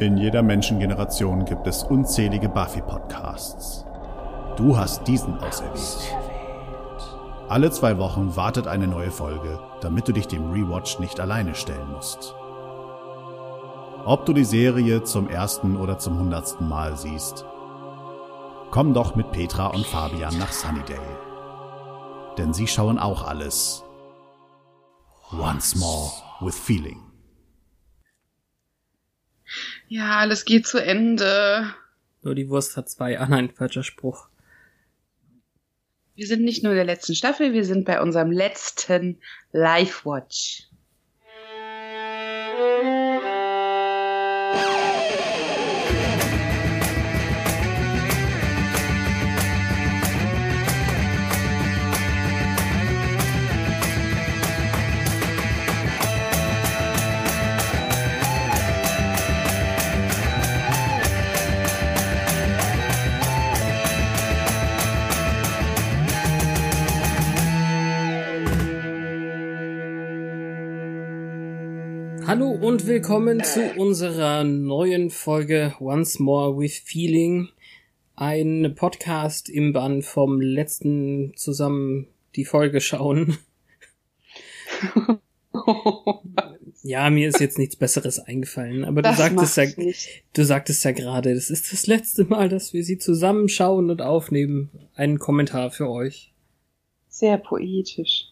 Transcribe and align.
In 0.00 0.16
jeder 0.16 0.42
Menschengeneration 0.42 1.44
gibt 1.44 1.66
es 1.66 1.82
unzählige 1.82 2.48
Buffy-Podcasts. 2.48 3.84
Du 4.56 4.74
hast 4.74 5.06
diesen 5.06 5.36
auserwählt. 5.38 6.16
Alle 7.50 7.70
zwei 7.70 7.98
Wochen 7.98 8.34
wartet 8.34 8.66
eine 8.66 8.86
neue 8.86 9.10
Folge, 9.10 9.60
damit 9.82 10.08
du 10.08 10.12
dich 10.12 10.26
dem 10.26 10.52
Rewatch 10.52 11.00
nicht 11.00 11.20
alleine 11.20 11.54
stellen 11.54 11.92
musst. 11.92 12.34
Ob 14.06 14.24
du 14.24 14.32
die 14.32 14.46
Serie 14.46 15.02
zum 15.02 15.28
ersten 15.28 15.76
oder 15.76 15.98
zum 15.98 16.18
hundertsten 16.18 16.66
Mal 16.66 16.96
siehst, 16.96 17.44
komm 18.70 18.94
doch 18.94 19.16
mit 19.16 19.32
Petra 19.32 19.66
und 19.66 19.84
Fabian 19.84 20.38
nach 20.38 20.52
Sunnydale. 20.52 21.18
Denn 22.38 22.54
sie 22.54 22.68
schauen 22.68 22.98
auch 22.98 23.28
alles. 23.28 23.84
Once 25.38 25.76
more 25.76 26.10
with 26.40 26.58
feeling. 26.58 27.09
Ja, 29.90 30.18
alles 30.18 30.44
geht 30.44 30.68
zu 30.68 30.78
Ende. 30.78 31.74
Nur 32.22 32.36
die 32.36 32.48
Wurst 32.48 32.76
hat 32.76 32.88
zwei. 32.88 33.18
Ah 33.18 33.26
nein, 33.26 33.50
falscher 33.50 33.82
Spruch. 33.82 34.28
Wir 36.14 36.28
sind 36.28 36.44
nicht 36.44 36.62
nur 36.62 36.70
in 36.72 36.76
der 36.76 36.84
letzten 36.84 37.16
Staffel, 37.16 37.52
wir 37.52 37.64
sind 37.64 37.86
bei 37.86 38.00
unserem 38.00 38.30
letzten 38.30 39.20
Live-Watch. 39.50 40.68
Hallo 72.30 72.52
und 72.52 72.86
willkommen 72.86 73.42
zu 73.42 73.72
unserer 73.72 74.44
neuen 74.44 75.10
Folge 75.10 75.74
Once 75.80 76.20
More 76.20 76.56
with 76.56 76.78
Feeling. 76.78 77.48
Ein 78.14 78.72
Podcast 78.76 79.48
im 79.48 79.72
Bann 79.72 80.02
vom 80.02 80.40
letzten 80.40 81.32
zusammen 81.34 82.06
die 82.36 82.44
Folge 82.44 82.80
schauen. 82.80 83.38
ja, 86.84 87.10
mir 87.10 87.30
ist 87.30 87.40
jetzt 87.40 87.58
nichts 87.58 87.74
Besseres 87.74 88.20
eingefallen, 88.20 88.84
aber 88.84 89.02
Das 89.02 89.16
du 89.16 89.22
sagtest 89.22 89.56
ja, 89.56 89.84
nicht. 89.84 90.22
du 90.32 90.44
sagtest 90.44 90.84
ja 90.84 90.92
gerade, 90.92 91.34
das 91.34 91.50
ist 91.50 91.72
das 91.72 91.88
letzte 91.88 92.22
Mal, 92.22 92.48
dass 92.48 92.72
wir 92.72 92.84
sie 92.84 92.98
zusammenschauen 92.98 93.90
und 93.90 94.02
aufnehmen. 94.02 94.70
Ein 94.94 95.18
Kommentar 95.18 95.72
für 95.72 95.90
euch. 95.90 96.32
Sehr 97.08 97.38
poetisch. 97.38 98.29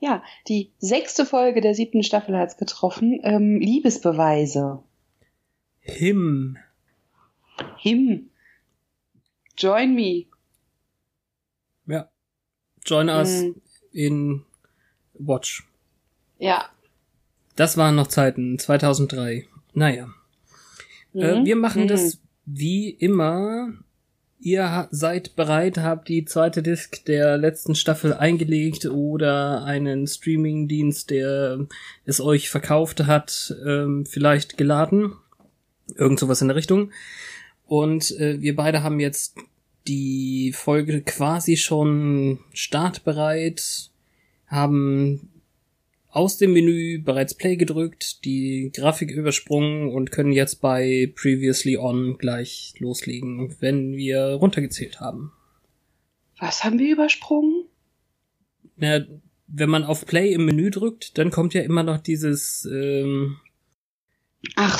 Ja, 0.00 0.22
die 0.46 0.72
sechste 0.78 1.26
Folge 1.26 1.60
der 1.60 1.74
siebten 1.74 2.02
Staffel 2.02 2.36
hat's 2.36 2.56
getroffen. 2.56 3.20
Ähm, 3.24 3.58
Liebesbeweise. 3.60 4.82
Him. 5.80 6.56
Him. 7.78 8.30
Join 9.56 9.94
me. 9.94 10.26
Ja. 11.86 12.08
Join 12.84 13.08
us 13.08 13.42
Mhm. 13.42 13.54
in 13.92 14.44
Watch. 15.14 15.66
Ja. 16.38 16.68
Das 17.56 17.76
waren 17.76 17.96
noch 17.96 18.06
Zeiten, 18.06 18.58
2003. 18.58 19.48
Naja. 19.74 20.08
Äh, 21.14 21.40
Mhm. 21.40 21.44
wir 21.44 21.56
machen 21.56 21.84
Mhm. 21.84 21.88
das 21.88 22.20
wie 22.44 22.90
immer. 22.90 23.72
Ihr 24.40 24.86
seid 24.92 25.34
bereit, 25.34 25.78
habt 25.78 26.08
die 26.08 26.24
zweite 26.24 26.62
Disc 26.62 27.04
der 27.06 27.36
letzten 27.36 27.74
Staffel 27.74 28.14
eingelegt 28.14 28.86
oder 28.86 29.64
einen 29.64 30.06
Streamingdienst, 30.06 31.10
der 31.10 31.66
es 32.04 32.20
euch 32.20 32.48
verkauft 32.48 33.04
hat, 33.06 33.54
ähm, 33.66 34.06
vielleicht 34.06 34.56
geladen. 34.56 35.14
Irgend 35.96 36.20
sowas 36.20 36.40
in 36.40 36.48
der 36.48 36.56
Richtung. 36.56 36.92
Und 37.66 38.12
äh, 38.18 38.40
wir 38.40 38.54
beide 38.54 38.84
haben 38.84 39.00
jetzt 39.00 39.34
die 39.88 40.52
Folge 40.54 41.02
quasi 41.02 41.56
schon 41.56 42.38
startbereit, 42.52 43.90
haben 44.46 45.30
aus 46.10 46.38
dem 46.38 46.52
Menü 46.52 47.00
bereits 47.02 47.34
Play 47.34 47.56
gedrückt, 47.56 48.24
die 48.24 48.70
Grafik 48.74 49.10
übersprungen 49.10 49.90
und 49.90 50.10
können 50.10 50.32
jetzt 50.32 50.60
bei 50.60 51.12
Previously 51.14 51.76
On 51.76 52.16
gleich 52.18 52.74
loslegen, 52.78 53.54
wenn 53.60 53.94
wir 53.96 54.20
runtergezählt 54.34 55.00
haben. 55.00 55.32
Was 56.38 56.64
haben 56.64 56.78
wir 56.78 56.92
übersprungen? 56.92 57.64
Na, 58.76 59.00
wenn 59.48 59.70
man 59.70 59.84
auf 59.84 60.06
Play 60.06 60.32
im 60.32 60.44
Menü 60.44 60.70
drückt, 60.70 61.18
dann 61.18 61.30
kommt 61.30 61.54
ja 61.54 61.62
immer 61.62 61.82
noch 61.82 61.98
dieses 61.98 62.66
ähm, 62.70 63.36
Ach 64.56 64.78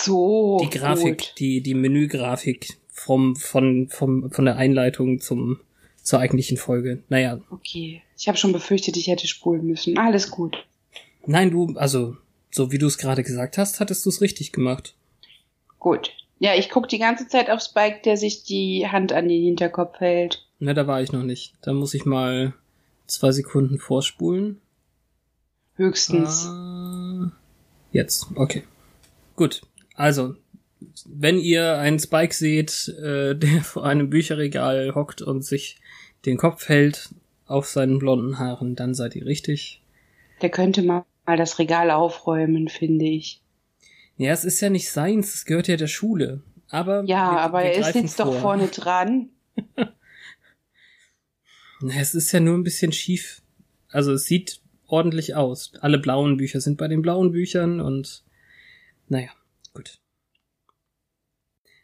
so. 0.00 0.60
die 0.62 0.70
Grafik, 0.76 1.18
gut. 1.18 1.34
die 1.38 1.60
die 1.62 1.74
Menügrafik 1.74 2.78
vom 2.88 3.36
von 3.36 3.88
vom 3.88 4.30
von 4.30 4.44
der 4.44 4.56
Einleitung 4.56 5.20
zum 5.20 5.60
zur 6.02 6.20
eigentlichen 6.20 6.56
Folge. 6.56 7.02
Naja, 7.08 7.40
Okay. 7.50 8.02
Ich 8.16 8.28
habe 8.28 8.38
schon 8.38 8.52
befürchtet, 8.52 8.96
ich 8.96 9.08
hätte 9.08 9.26
spulen 9.26 9.66
müssen. 9.66 9.98
Alles 9.98 10.30
gut. 10.30 10.64
nein, 11.26 11.50
du 11.50 11.74
also 11.76 12.16
so 12.54 12.70
wie 12.70 12.78
du 12.78 12.86
es 12.86 12.98
gerade 12.98 13.24
gesagt 13.24 13.58
hast, 13.58 13.80
hattest 13.80 14.06
du 14.06 14.10
es 14.10 14.20
richtig 14.20 14.52
gemacht. 14.52 14.94
Gut. 15.80 16.12
Ja, 16.38 16.54
ich 16.54 16.70
guck 16.70 16.88
die 16.88 16.98
ganze 16.98 17.26
Zeit 17.26 17.50
auf 17.50 17.60
Spike, 17.60 18.00
der 18.04 18.16
sich 18.16 18.44
die 18.44 18.86
Hand 18.88 19.12
an 19.12 19.28
den 19.28 19.42
Hinterkopf 19.42 19.98
hält. 19.98 20.46
Na, 20.60 20.72
da 20.72 20.86
war 20.86 21.02
ich 21.02 21.10
noch 21.10 21.22
nicht. 21.22 21.54
Da 21.62 21.72
muss 21.72 21.94
ich 21.94 22.04
mal 22.04 22.54
zwei 23.06 23.32
Sekunden 23.32 23.78
vorspulen. 23.78 24.60
Höchstens. 25.76 26.46
Ah, 26.46 27.32
jetzt, 27.92 28.28
okay. 28.36 28.62
Gut. 29.34 29.62
Also, 29.96 30.36
wenn 31.06 31.38
ihr 31.38 31.78
einen 31.78 31.98
Spike 31.98 32.34
seht, 32.34 32.88
äh, 33.00 33.34
der 33.38 33.62
vor 33.62 33.84
einem 33.84 34.10
Bücherregal 34.10 34.94
hockt 34.94 35.22
und 35.22 35.44
sich 35.44 35.78
den 36.24 36.36
Kopf 36.36 36.68
hält 36.68 37.10
auf 37.46 37.66
seinen 37.66 37.98
blonden 37.98 38.38
Haaren, 38.38 38.74
dann 38.76 38.94
seid 38.94 39.14
ihr 39.16 39.26
richtig. 39.26 39.82
Der 40.42 40.50
könnte 40.50 40.82
mal 40.82 41.04
das 41.26 41.58
Regal 41.58 41.90
aufräumen, 41.90 42.68
finde 42.68 43.04
ich. 43.04 43.42
Ja, 44.16 44.32
es 44.32 44.44
ist 44.44 44.60
ja 44.60 44.70
nicht 44.70 44.90
seins, 44.90 45.34
es 45.34 45.44
gehört 45.44 45.68
ja 45.68 45.76
der 45.76 45.88
Schule. 45.88 46.42
Aber 46.68 47.04
Ja, 47.06 47.32
wir, 47.32 47.40
aber 47.40 47.58
wir 47.60 47.66
er 47.72 47.88
ist 47.88 47.94
jetzt 47.94 48.20
doch 48.20 48.32
vor. 48.32 48.40
vorne 48.40 48.68
dran. 48.68 49.30
Na, 51.80 51.94
es 52.00 52.14
ist 52.14 52.32
ja 52.32 52.40
nur 52.40 52.56
ein 52.56 52.64
bisschen 52.64 52.92
schief. 52.92 53.42
Also 53.88 54.12
es 54.12 54.24
sieht 54.24 54.60
ordentlich 54.86 55.34
aus. 55.34 55.72
Alle 55.80 55.98
blauen 55.98 56.36
Bücher 56.36 56.60
sind 56.60 56.78
bei 56.78 56.88
den 56.88 57.02
blauen 57.02 57.32
Büchern 57.32 57.80
und 57.80 58.24
naja, 59.08 59.30
gut. 59.72 59.98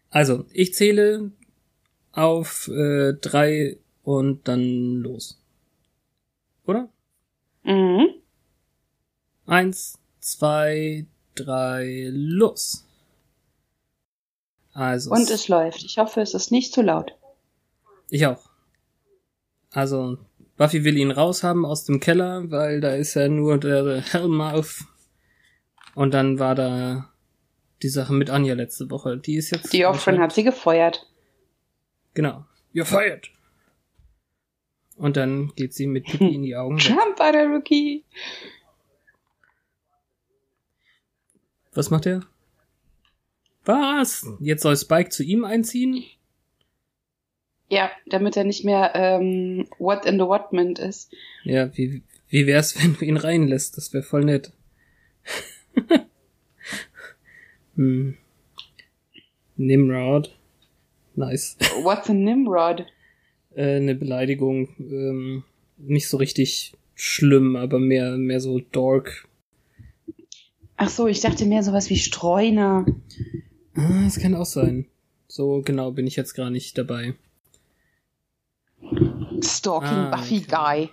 Also, 0.08 0.46
ich 0.52 0.74
zähle 0.74 1.30
auf 2.12 2.68
äh, 2.68 3.12
drei 3.14 3.78
und 4.02 4.48
dann 4.48 4.96
los. 4.96 5.39
Oder? 6.70 6.88
Mhm. 7.64 8.14
Eins, 9.46 9.98
zwei, 10.20 11.04
drei, 11.34 12.08
los. 12.12 12.86
Also. 14.72 15.10
Und 15.10 15.28
es 15.28 15.48
läuft. 15.48 15.82
Ich 15.82 15.98
hoffe, 15.98 16.20
es 16.20 16.32
ist 16.32 16.52
nicht 16.52 16.72
zu 16.72 16.82
laut. 16.82 17.16
Ich 18.08 18.24
auch. 18.24 18.48
Also, 19.72 20.18
Buffy 20.56 20.84
will 20.84 20.96
ihn 20.96 21.10
raushaben 21.10 21.64
aus 21.64 21.84
dem 21.84 21.98
Keller, 21.98 22.48
weil 22.52 22.80
da 22.80 22.94
ist 22.94 23.14
ja 23.14 23.28
nur 23.28 23.58
der 23.58 24.02
Hellmouth. 24.02 24.84
Und 25.96 26.14
dann 26.14 26.38
war 26.38 26.54
da 26.54 27.10
die 27.82 27.88
Sache 27.88 28.12
mit 28.12 28.30
Anja 28.30 28.54
letzte 28.54 28.90
Woche. 28.90 29.18
Die 29.18 29.34
ist 29.34 29.50
jetzt. 29.50 29.72
Die 29.72 29.86
Offrin 29.86 30.20
hat 30.20 30.32
sie 30.32 30.44
gefeuert. 30.44 31.08
Genau. 32.14 32.44
You're 32.72 32.84
fired. 32.84 33.28
Und 35.00 35.16
dann 35.16 35.52
geht 35.56 35.72
sie 35.72 35.86
mit 35.86 36.04
Pippi 36.04 36.28
in 36.34 36.42
die 36.42 36.54
Augen. 36.54 36.76
Jump 36.76 37.16
bei 37.16 37.32
der 37.32 37.46
Rookie. 37.46 38.04
Was 41.72 41.88
macht 41.88 42.04
er? 42.04 42.20
Was? 43.64 44.26
Jetzt 44.40 44.62
soll 44.62 44.76
Spike 44.76 45.08
zu 45.08 45.22
ihm 45.22 45.46
einziehen? 45.46 46.04
Ja, 47.70 47.90
damit 48.06 48.36
er 48.36 48.44
nicht 48.44 48.64
mehr 48.64 48.92
ähm, 48.94 49.68
What 49.78 50.04
in 50.04 50.18
the 50.18 50.26
Whatment 50.26 50.78
ist. 50.78 51.10
Ja, 51.44 51.74
wie, 51.78 52.02
wie 52.28 52.46
wär's, 52.46 52.76
wenn 52.82 52.94
du 52.94 53.04
ihn 53.06 53.16
reinlässt? 53.16 53.78
Das 53.78 53.94
wäre 53.94 54.02
voll 54.02 54.24
nett. 54.24 54.52
hm. 57.76 58.18
Nimrod. 59.56 60.36
Nice. 61.14 61.56
What's 61.82 62.10
a 62.10 62.12
Nimrod? 62.12 62.84
Äh, 63.60 63.76
eine 63.76 63.94
Beleidigung. 63.94 64.68
Ähm, 64.78 65.44
nicht 65.76 66.08
so 66.08 66.16
richtig 66.16 66.72
schlimm, 66.94 67.56
aber 67.56 67.78
mehr, 67.78 68.16
mehr 68.16 68.40
so 68.40 68.60
Dork. 68.72 69.28
Ach 70.76 70.88
so, 70.88 71.06
ich 71.06 71.20
dachte 71.20 71.44
mehr 71.44 71.62
sowas 71.62 71.90
wie 71.90 71.98
Streuner. 71.98 72.86
Ah, 73.74 74.04
Das 74.04 74.18
kann 74.18 74.34
auch 74.34 74.46
sein. 74.46 74.86
So 75.28 75.60
genau 75.62 75.90
bin 75.92 76.06
ich 76.06 76.16
jetzt 76.16 76.32
gar 76.32 76.48
nicht 76.48 76.78
dabei. 76.78 77.14
Stalking 79.42 79.88
Ah, 79.88 80.16
Buffy 80.16 80.38
okay. 80.38 80.46
Guy. 80.48 80.88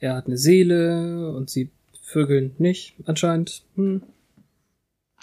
Er 0.00 0.16
hat 0.16 0.26
eine 0.26 0.36
Seele 0.36 1.32
und 1.32 1.48
sie 1.48 1.70
vögeln 2.02 2.56
nicht, 2.58 2.94
anscheinend. 3.04 3.62
Hm. 3.76 4.02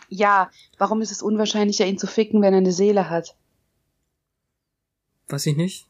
Ja, 0.07 0.49
warum 0.77 1.01
ist 1.01 1.11
es 1.11 1.21
unwahrscheinlicher, 1.21 1.85
ihn 1.85 1.97
zu 1.97 2.07
ficken, 2.07 2.41
wenn 2.41 2.53
er 2.53 2.59
eine 2.59 2.71
Seele 2.71 3.09
hat? 3.09 3.35
Weiß 5.27 5.45
ich 5.45 5.57
nicht. 5.57 5.87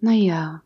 Naja. 0.00 0.62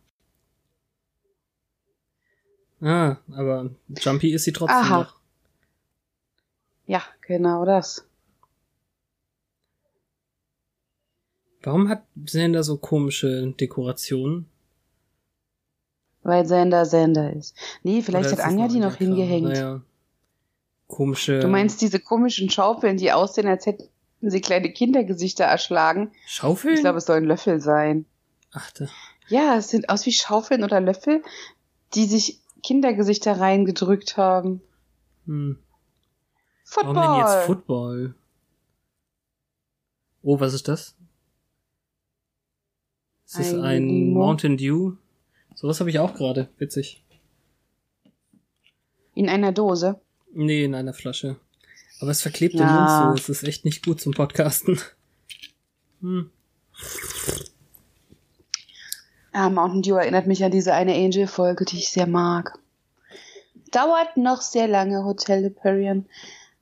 Ah, 2.81 3.17
aber 3.33 3.71
Jumpy 3.89 4.33
ist 4.33 4.45
sie 4.45 4.53
trotzdem 4.53 4.77
Aha. 4.77 4.99
noch. 5.01 5.15
Ja, 6.87 7.03
genau 7.21 7.65
das. 7.65 8.05
Warum 11.63 11.89
hat 11.89 12.05
Xander 12.25 12.63
so 12.63 12.79
komische 12.79 13.53
Dekorationen? 13.61 14.47
Weil 16.23 16.47
Sander 16.47 16.85
Sander 16.85 17.33
ist. 17.33 17.57
Nee, 17.83 18.03
vielleicht 18.03 18.33
hat 18.33 18.41
Anja 18.41 18.69
die 18.69 18.81
noch 18.81 18.97
hingehängt. 18.97 19.49
Naja. 19.49 19.83
Komische 20.87 21.41
Du 21.41 21.49
meinst 21.49 21.81
diese 21.81 22.01
komischen 22.01 22.49
Schaufeln, 22.49 22.97
die 22.97 23.13
aussehen, 23.13 23.47
als 23.47 23.67
hätten 23.67 23.89
sie 24.21 24.41
kleine 24.41 24.71
Kindergesichter 24.73 25.45
erschlagen? 25.45 26.13
Schaufeln? 26.27 26.75
Ich 26.75 26.81
glaube, 26.81 26.99
es 26.99 27.07
sollen 27.07 27.25
Löffel 27.25 27.61
sein. 27.61 28.07
Ach, 28.53 28.71
da. 28.73 28.87
Ja, 29.29 29.57
es 29.57 29.69
sind 29.69 29.89
aus 29.89 30.07
wie 30.07 30.13
Schaufeln 30.13 30.65
oder 30.65 30.81
Löffel, 30.81 31.23
die 31.95 32.07
sich 32.07 32.41
Kindergesichter 32.63 33.39
reingedrückt 33.39 34.17
haben. 34.17 34.63
Hm. 35.27 35.59
Football. 36.65 36.95
Warum 36.95 37.13
denn 37.13 37.27
jetzt 37.27 37.47
Football? 37.47 38.15
Oh, 40.23 40.41
was 40.41 40.55
ist 40.55 40.69
das? 40.69 40.95
Es 43.27 43.39
ist 43.39 43.55
Ein 43.55 43.61
ein 43.65 43.89
Limo. 43.89 44.21
Mountain 44.21 44.57
Dew. 44.57 44.95
Sowas 45.55 45.81
habe 45.81 45.91
ich 45.91 45.99
auch 45.99 46.15
gerade. 46.15 46.49
Witzig. 46.59 47.03
In 49.15 49.29
einer 49.29 49.53
Dose. 49.53 50.01
Nee, 50.33 50.65
in 50.65 50.75
einer 50.75 50.95
Flasche. 50.95 51.37
Aber 52.01 52.11
es 52.11 52.23
verklebt 52.23 52.55
den 52.55 52.61
Ja. 52.61 53.07
Mund 53.07 53.19
so. 53.19 53.33
Es 53.33 53.43
ist 53.43 53.49
echt 53.49 53.65
nicht 53.65 53.85
gut 53.85 54.01
zum 54.01 54.13
Podcasten. 54.13 54.81
Hm. 56.01 56.31
Ah, 59.33 59.51
Mountain 59.51 59.83
Dew 59.83 59.97
erinnert 59.97 60.27
mich 60.27 60.45
an 60.45 60.51
diese 60.51 60.73
eine 60.75 60.95
Angel-Folge, 60.95 61.65
die 61.65 61.79
ich 61.79 61.91
sehr 61.91 62.07
mag. 62.07 62.59
Dauert 63.73 64.17
noch 64.17 64.41
sehr 64.41 64.69
lange, 64.69 65.05
Hotel 65.05 65.45
Hyperion. 65.45 66.07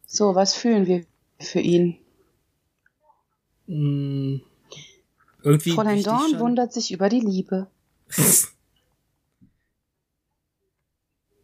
So, 0.06 0.34
was 0.34 0.54
fühlen 0.54 0.86
wir 0.86 1.04
für 1.38 1.60
ihn? 1.60 1.98
Hm. 3.66 4.40
Irgendwie. 5.42 5.72
Fräulein 5.72 6.02
Dorn 6.02 6.30
schon. 6.30 6.40
wundert 6.40 6.72
sich 6.72 6.92
über 6.92 7.08
die 7.08 7.20
Liebe. 7.20 7.68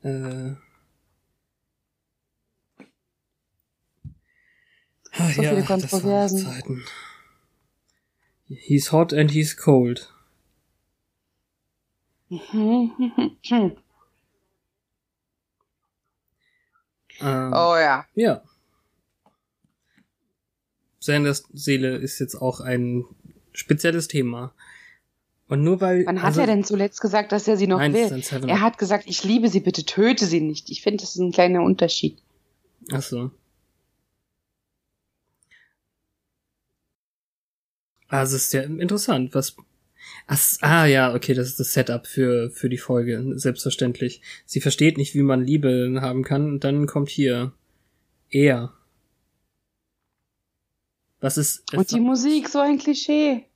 äh. 0.03 0.53
Ah, 5.13 5.29
So 5.29 5.43
viele 5.43 5.63
Kontroversen. 5.63 6.39
Das 6.39 6.47
waren 6.47 6.55
Zeiten. 6.55 6.85
He's 8.49 8.93
hot 8.93 9.13
and 9.13 9.31
he's 9.31 9.57
cold. 9.57 10.13
Hm. 12.29 12.93
Ähm, 17.21 17.53
Oh 17.53 17.77
ja. 17.77 18.05
Ja. 18.15 18.43
Sanders 20.99 21.45
Seele 21.53 21.97
ist 21.97 22.19
jetzt 22.19 22.35
auch 22.35 22.61
ein 22.61 23.05
spezielles 23.53 24.09
Thema. 24.09 24.53
Und 25.49 25.63
nur 25.63 25.81
weil. 25.81 26.07
Wann 26.07 26.21
hat 26.21 26.29
also, 26.29 26.41
er 26.41 26.47
denn 26.47 26.65
zuletzt 26.65 27.01
gesagt, 27.01 27.33
dass 27.33 27.47
er 27.47 27.57
sie 27.57 27.67
noch 27.67 27.79
Nein, 27.79 27.93
will? 27.93 28.23
Er 28.49 28.61
hat 28.61 28.79
gesagt, 28.79 29.05
ich 29.07 29.23
liebe 29.25 29.49
sie, 29.49 29.61
bitte 29.61 29.85
töte 29.85 30.27
sie 30.27 30.41
nicht. 30.41 30.71
Ich 30.71 30.83
finde, 30.83 31.03
das 31.03 31.15
ist 31.15 31.21
ein 31.21 31.33
kleiner 31.33 31.63
Unterschied. 31.63 32.19
Ach 32.91 33.03
so. 33.03 33.31
Also 38.13 38.37
es 38.37 38.45
ist 38.45 38.53
ja 38.53 38.63
interessant, 38.63 39.35
was. 39.35 39.57
Ach, 40.27 40.39
ah 40.61 40.85
ja, 40.87 41.15
okay, 41.15 41.33
das 41.35 41.49
ist 41.49 41.61
das 41.61 41.73
Setup 41.73 42.07
für, 42.07 42.51
für 42.51 42.69
die 42.69 42.77
Folge, 42.79 43.39
selbstverständlich. 43.39 44.21
Sie 44.45 44.61
versteht 44.61 44.99
nicht, 44.99 45.15
wie 45.15 45.23
man 45.23 45.45
Liebe 45.45 45.99
haben 46.01 46.23
kann, 46.23 46.47
und 46.47 46.65
dann 46.65 46.87
kommt 46.87 47.09
hier 47.09 47.53
er. 48.29 48.73
Was 51.21 51.39
ist. 51.39 51.73
Und 51.75 51.91
die 51.91 52.01
Musik, 52.01 52.49
so 52.49 52.59
ein 52.59 52.79
Klischee. 52.79 53.47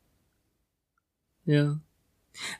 Ja. 1.45 1.79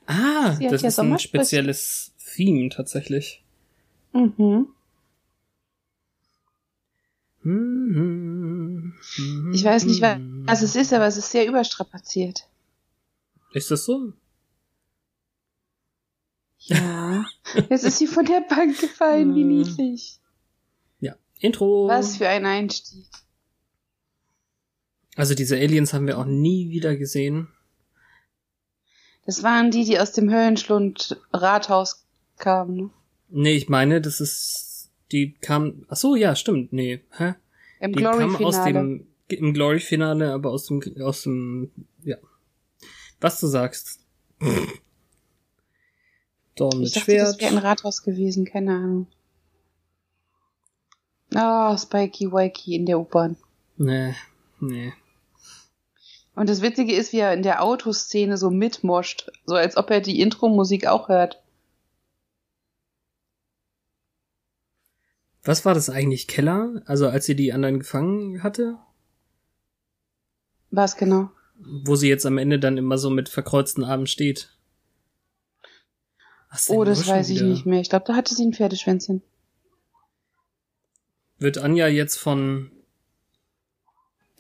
Ah, 0.07 0.57
das 0.71 0.83
ist 0.83 0.99
ein 0.99 1.19
spezielles 1.19 2.13
Theme 2.35 2.69
tatsächlich. 2.69 3.43
Mhm. 4.13 4.69
Ich 9.55 9.63
weiß 9.65 9.85
nicht, 9.85 10.01
wa- 10.01 10.19
was 10.47 10.63
es 10.63 10.77
ist, 10.77 10.93
aber 10.93 11.07
es 11.07 11.17
ist 11.17 11.31
sehr 11.31 11.47
überstrapaziert. 11.47 12.49
Ist 13.53 13.71
das 13.71 13.85
so? 13.85 14.13
Ja. 16.59 17.25
Jetzt 17.71 17.85
ist 17.85 17.99
sie 17.99 18.07
von 18.07 18.25
der 18.25 18.41
Bank 18.43 18.79
gefallen, 18.81 19.35
wie 19.35 19.43
Hm. 19.43 19.49
niedlich. 19.49 20.19
Ja. 21.01 21.15
Intro. 21.41 21.89
Was 21.89 22.17
für 22.17 22.29
ein 22.29 22.45
Einstieg. 22.47 23.07
Also 25.17 25.35
diese 25.35 25.57
Aliens 25.57 25.93
haben 25.95 26.07
wir 26.07 26.19
auch 26.19 26.27
nie 26.27 26.71
wieder 26.71 26.97
gesehen. 26.97 27.49
Das 29.25 29.43
waren 29.43 29.71
die, 29.71 29.85
die 29.85 29.99
aus 29.99 30.13
dem 30.13 30.31
Höllenschlund 30.31 31.21
Rathaus 31.33 32.05
kamen. 32.39 32.77
Ne? 32.77 32.91
Nee, 33.29 33.57
ich 33.57 33.69
meine, 33.69 34.01
das 34.01 34.21
ist. 34.21 34.91
Die 35.13 35.33
kam. 35.35 35.85
Ach 35.89 35.97
so, 35.97 36.17
ja, 36.17 36.35
stimmt. 36.37 36.73
Nee. 36.73 37.01
Hä? 37.17 37.35
Im 37.81 37.93
Die 37.93 38.03
kam 38.03 38.15
aus 38.15 38.37
Glory-Finale. 38.39 38.73
dem. 38.73 39.07
Im 39.29 39.53
Glory-Finale, 39.55 40.33
aber 40.33 40.51
aus 40.51 40.67
dem. 40.67 40.83
Aus 41.03 41.23
dem. 41.23 41.71
Ja. 42.03 42.17
Was 43.21 43.41
du 43.41 43.47
sagst. 43.47 44.01
Dorn 46.55 46.79
mit 46.79 46.89
Ich 46.89 46.95
dachte, 46.95 47.05
Schwert. 47.05 47.29
das 47.29 47.41
wäre 47.41 47.53
ein 47.53 47.59
Rathaus 47.59 48.03
gewesen, 48.03 48.45
keine 48.45 48.73
Ahnung. 48.73 49.07
Ah, 51.35 51.77
Spikey 51.77 52.31
Wikey 52.33 52.77
in 52.77 52.87
der 52.87 52.99
U-Bahn. 53.01 53.37
Nee. 53.77 54.15
Nee. 54.61 54.93
Und 56.35 56.49
das 56.49 56.63
Witzige 56.63 56.95
ist, 56.95 57.13
wie 57.13 57.19
er 57.19 57.35
in 57.35 57.43
der 57.43 57.63
Autoszene 57.63 58.37
so 58.39 58.51
mitmoscht, 58.51 59.31
so 59.45 59.55
als 59.55 59.77
ob 59.77 59.91
er 59.91 60.01
die 60.01 60.21
Intro-Musik 60.21 60.87
auch 60.87 61.09
hört. 61.09 61.43
Was 65.45 65.65
war 65.65 65.75
das 65.75 65.91
eigentlich? 65.91 66.27
Keller? 66.27 66.83
Also 66.87 67.09
als 67.09 67.27
sie 67.27 67.37
die 67.37 67.53
anderen 67.53 67.79
gefangen 67.79 68.43
hatte? 68.43 68.79
Was 70.77 70.99
genau? 70.99 71.31
Wo 71.59 71.97
sie 71.97 72.11
jetzt 72.11 72.27
am 72.27 72.37
Ende 72.37 72.59
dann 72.59 72.77
immer 72.77 72.99
so 72.99 73.09
mit 73.09 73.31
verkreuzten 73.31 73.83
Armen 73.83 74.07
steht. 74.07 74.55
Oh, 76.69 76.85
das 76.85 77.09
weiß 77.09 77.31
ich 77.31 77.41
wieder? 77.41 77.49
nicht 77.49 77.65
mehr. 77.65 77.81
Ich 77.81 77.89
glaube, 77.89 78.05
da 78.07 78.15
hatte 78.15 78.35
sie 78.35 78.45
ein 78.45 78.53
Pferdeschwänzchen. 78.53 79.23
Wird 81.39 81.57
Anja 81.57 81.89
jetzt 81.89 82.19
von 82.19 82.71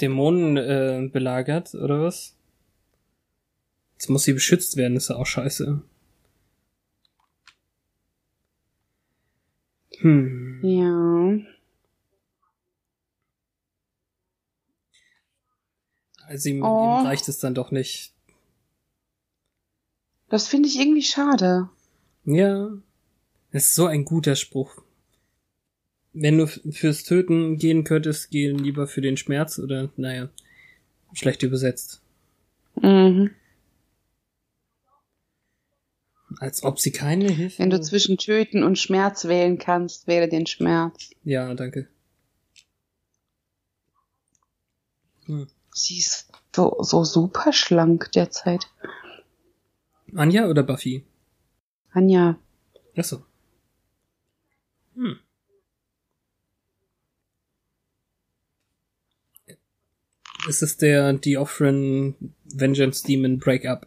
Dämonen 0.02 0.58
äh, 0.58 1.08
belagert, 1.10 1.74
oder 1.74 2.02
was? 2.02 2.36
Jetzt 3.94 4.10
muss 4.10 4.24
sie 4.24 4.34
beschützt 4.34 4.76
werden, 4.76 4.98
ist 4.98 5.08
ja 5.08 5.16
auch 5.16 5.24
scheiße. 5.24 5.82
Hm. 10.00 10.60
Ja. 10.62 11.55
Also 16.26 16.48
ihm, 16.48 16.62
Oh. 16.62 17.00
ihm 17.00 17.06
reicht 17.06 17.28
es 17.28 17.38
dann 17.38 17.54
doch 17.54 17.70
nicht. 17.70 18.12
Das 20.28 20.48
finde 20.48 20.68
ich 20.68 20.78
irgendwie 20.78 21.02
schade. 21.02 21.68
Ja. 22.24 22.70
Das 23.52 23.66
ist 23.66 23.74
so 23.74 23.86
ein 23.86 24.04
guter 24.04 24.34
Spruch. 24.36 24.82
Wenn 26.12 26.38
du 26.38 26.46
fürs 26.46 27.04
Töten 27.04 27.58
gehen 27.58 27.84
könntest, 27.84 28.30
geh 28.30 28.50
lieber 28.50 28.86
für 28.88 29.00
den 29.02 29.16
Schmerz 29.16 29.58
oder, 29.58 29.90
naja, 29.96 30.28
schlecht 31.12 31.42
übersetzt. 31.42 32.00
Mhm. 32.82 33.30
Als 36.38 36.62
ob 36.64 36.80
sie 36.80 36.90
keine 36.90 37.30
Hilfe. 37.30 37.60
Wenn 37.60 37.70
du 37.70 37.80
zwischen 37.80 38.18
Töten 38.18 38.62
und 38.64 38.78
Schmerz 38.78 39.26
wählen 39.26 39.58
kannst, 39.58 40.06
wähle 40.06 40.28
den 40.28 40.46
Schmerz. 40.46 41.10
ja, 41.22 41.54
danke. 41.54 41.86
Hm. 45.26 45.46
Sie 45.78 45.98
ist 45.98 46.32
so, 46.54 46.74
so 46.80 47.04
super 47.04 47.52
schlank 47.52 48.10
derzeit. 48.12 48.66
Anja 50.14 50.46
oder 50.46 50.62
Buffy? 50.62 51.04
Anja. 51.92 52.38
Achso. 52.96 53.22
Hm. 54.94 55.18
Es 60.48 60.62
ist 60.62 60.80
der 60.80 61.12
Deophrin 61.12 62.14
Vengeance 62.44 63.06
Demon 63.06 63.38
Breakup. 63.38 63.86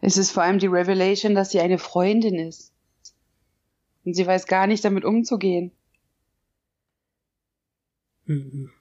Es 0.00 0.16
ist 0.16 0.32
vor 0.32 0.42
allem 0.42 0.58
die 0.58 0.66
Revelation, 0.66 1.36
dass 1.36 1.52
sie 1.52 1.60
eine 1.60 1.78
Freundin 1.78 2.40
ist. 2.40 2.72
Und 4.04 4.14
sie 4.14 4.26
weiß 4.26 4.46
gar 4.46 4.66
nicht, 4.66 4.84
damit 4.84 5.04
umzugehen. 5.04 5.70
Mhm. 8.24 8.72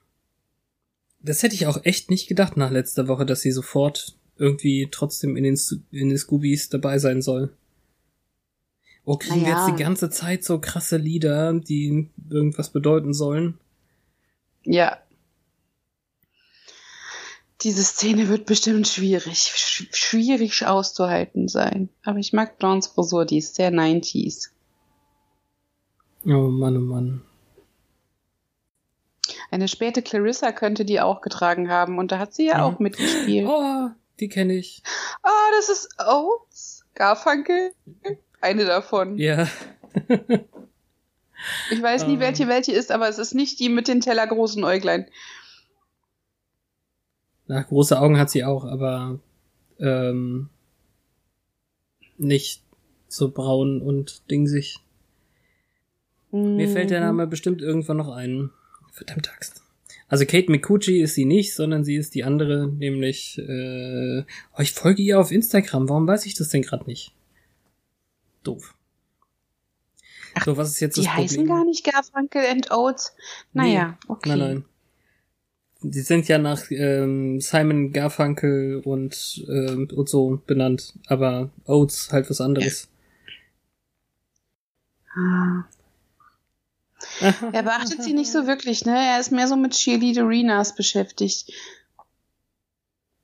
Das 1.24 1.42
hätte 1.42 1.56
ich 1.56 1.68
auch 1.68 1.84
echt 1.86 2.10
nicht 2.10 2.28
gedacht 2.28 2.58
nach 2.58 2.70
letzter 2.70 3.08
Woche, 3.08 3.26
dass 3.26 3.42
sie 3.42 3.52
sofort 3.52 4.16
irgendwie 4.38 4.90
trotzdem 4.92 5.36
in 5.38 5.44
den, 5.44 5.60
in 5.92 6.10
den 6.10 6.18
Scoobies 6.18 6.70
dabei 6.70 7.00
sein 7.00 7.22
soll. 7.22 7.56
Oh, 9.06 9.18
kriegen 9.18 9.42
wir 9.46 9.54
Naja. 9.54 9.68
jetzt 9.68 9.78
die 9.78 9.84
ganze 9.84 10.10
Zeit 10.10 10.44
so 10.44 10.60
krasse 10.60 10.98
Lieder, 10.98 11.54
die 11.54 12.10
irgendwas 12.30 12.70
bedeuten 12.72 13.14
sollen? 13.14 13.58
Ja. 14.64 14.98
Diese 17.62 17.84
Szene 17.84 18.28
wird 18.28 18.46
bestimmt 18.46 18.88
schwierig, 18.88 19.38
sch 19.56 19.88
schwierig 19.94 20.66
auszuhalten 20.66 21.48
sein. 21.48 21.90
Aber 22.04 22.20
ich 22.20 22.34
mag 22.34 22.60
Dawns 22.60 22.88
Frisur, 22.88 23.26
die 23.26 23.38
ist 23.38 23.56
sehr 23.56 23.72
90s. 23.72 24.50
Oh 26.26 26.50
Mann, 26.50 26.78
oh 26.78 26.82
Mann. 26.82 27.22
Eine 29.54 29.68
späte 29.68 30.02
Clarissa 30.02 30.52
könnte 30.52 30.84
die 30.84 31.00
auch 31.00 31.22
getragen 31.22 31.70
haben 31.70 32.00
und 32.00 32.12
da 32.12 32.18
hat 32.18 32.34
sie 32.34 32.48
ja 32.48 32.58
Mhm. 32.58 32.64
auch 32.64 32.80
mitgespielt. 32.80 33.48
Oh, 33.48 33.90
die 34.20 34.28
kenne 34.28 34.54
ich. 34.56 34.82
Ah, 35.22 35.30
das 35.56 35.70
ist 35.70 35.90
Oates. 36.00 36.86
Garfunkel. 36.96 37.72
Eine 38.42 38.66
davon. 38.66 39.20
Ja. 39.20 39.48
Ich 41.70 41.82
weiß 41.84 42.08
nie, 42.08 42.18
Ah. 42.18 42.20
welche 42.22 42.48
welche 42.48 42.72
ist, 42.72 42.92
aber 42.92 43.08
es 43.10 43.20
ist 43.20 43.36
nicht 43.36 43.60
die 43.60 43.70
mit 43.70 43.88
den 43.88 44.02
tellergroßen 44.02 44.64
Äuglein. 44.64 45.08
Na, 47.46 47.62
große 47.62 48.00
Augen 48.00 48.18
hat 48.18 48.32
sie 48.32 48.44
auch, 48.44 48.66
aber 48.66 49.20
ähm, 49.80 50.50
nicht 52.18 52.64
so 53.08 53.30
braun 53.30 53.82
und 53.84 54.30
dingsig. 54.32 54.80
Mir 56.32 56.70
fällt 56.70 56.90
der 56.90 57.02
Mhm. 57.02 57.06
Name 57.06 57.28
bestimmt 57.28 57.62
irgendwann 57.62 57.98
noch 57.98 58.10
ein. 58.10 58.50
Verdammt 58.94 59.32
Axt. 59.34 59.62
Also 60.08 60.26
Kate 60.26 60.52
Mikuchi 60.52 61.02
ist 61.02 61.16
sie 61.16 61.26
nicht, 61.26 61.56
sondern 61.56 61.84
sie 61.84 61.96
ist 61.96 62.14
die 62.14 62.24
andere, 62.24 62.68
nämlich 62.68 63.40
äh, 63.40 64.24
oh, 64.56 64.62
ich 64.62 64.72
folge 64.72 65.02
ihr 65.02 65.20
auf 65.20 65.32
Instagram. 65.32 65.90
Warum 65.90 66.08
weiß 66.08 66.28
ich 66.28 66.36
das 66.36 66.50
denn 66.50 66.62
gerade 66.62 66.86
nicht? 66.86 67.14
Doof. 68.44 68.76
So, 70.46 70.56
was 70.56 70.70
ist 70.70 70.80
jetzt 70.80 70.98
Die 70.98 71.02
das 71.02 71.16
heißen 71.16 71.38
Problem? 71.38 71.56
gar 71.56 71.66
nicht 71.66 71.84
Garfunkel 71.84 72.46
and 72.46 72.72
Oates. 72.72 73.16
Naja, 73.54 73.98
okay. 74.08 74.30
Nein, 74.30 74.40
nein. 74.40 74.66
Die 75.82 76.02
sind 76.02 76.28
ja 76.28 76.38
nach 76.38 76.70
ähm, 76.70 77.42
Simon 77.42 77.92
Garfunkel 77.92 78.82
und, 78.86 79.44
ähm, 79.50 79.90
und 79.94 80.10
so 80.10 80.42
benannt, 80.46 80.94
aber 81.08 81.50
Oates 81.66 82.10
halt 82.12 82.30
was 82.30 82.40
anderes. 82.40 82.88
Ah. 85.16 85.66
Er 87.52 87.64
beachtet 87.64 88.04
sie 88.04 88.14
nicht 88.14 88.32
so 88.32 88.48
wirklich, 88.48 88.86
ne? 88.86 88.96
Er 88.96 89.20
ist 89.20 89.32
mehr 89.32 89.48
so 89.48 89.56
mit 89.56 89.74
Cheerleaderinas 89.74 90.76
beschäftigt. 90.76 91.52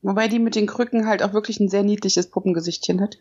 Wobei 0.01 0.27
die 0.27 0.39
mit 0.39 0.55
den 0.55 0.67
Krücken 0.67 1.07
halt 1.07 1.23
auch 1.23 1.33
wirklich 1.33 1.59
ein 1.59 1.69
sehr 1.69 1.83
niedliches 1.83 2.29
Puppengesichtchen 2.29 3.01
hat. 3.01 3.17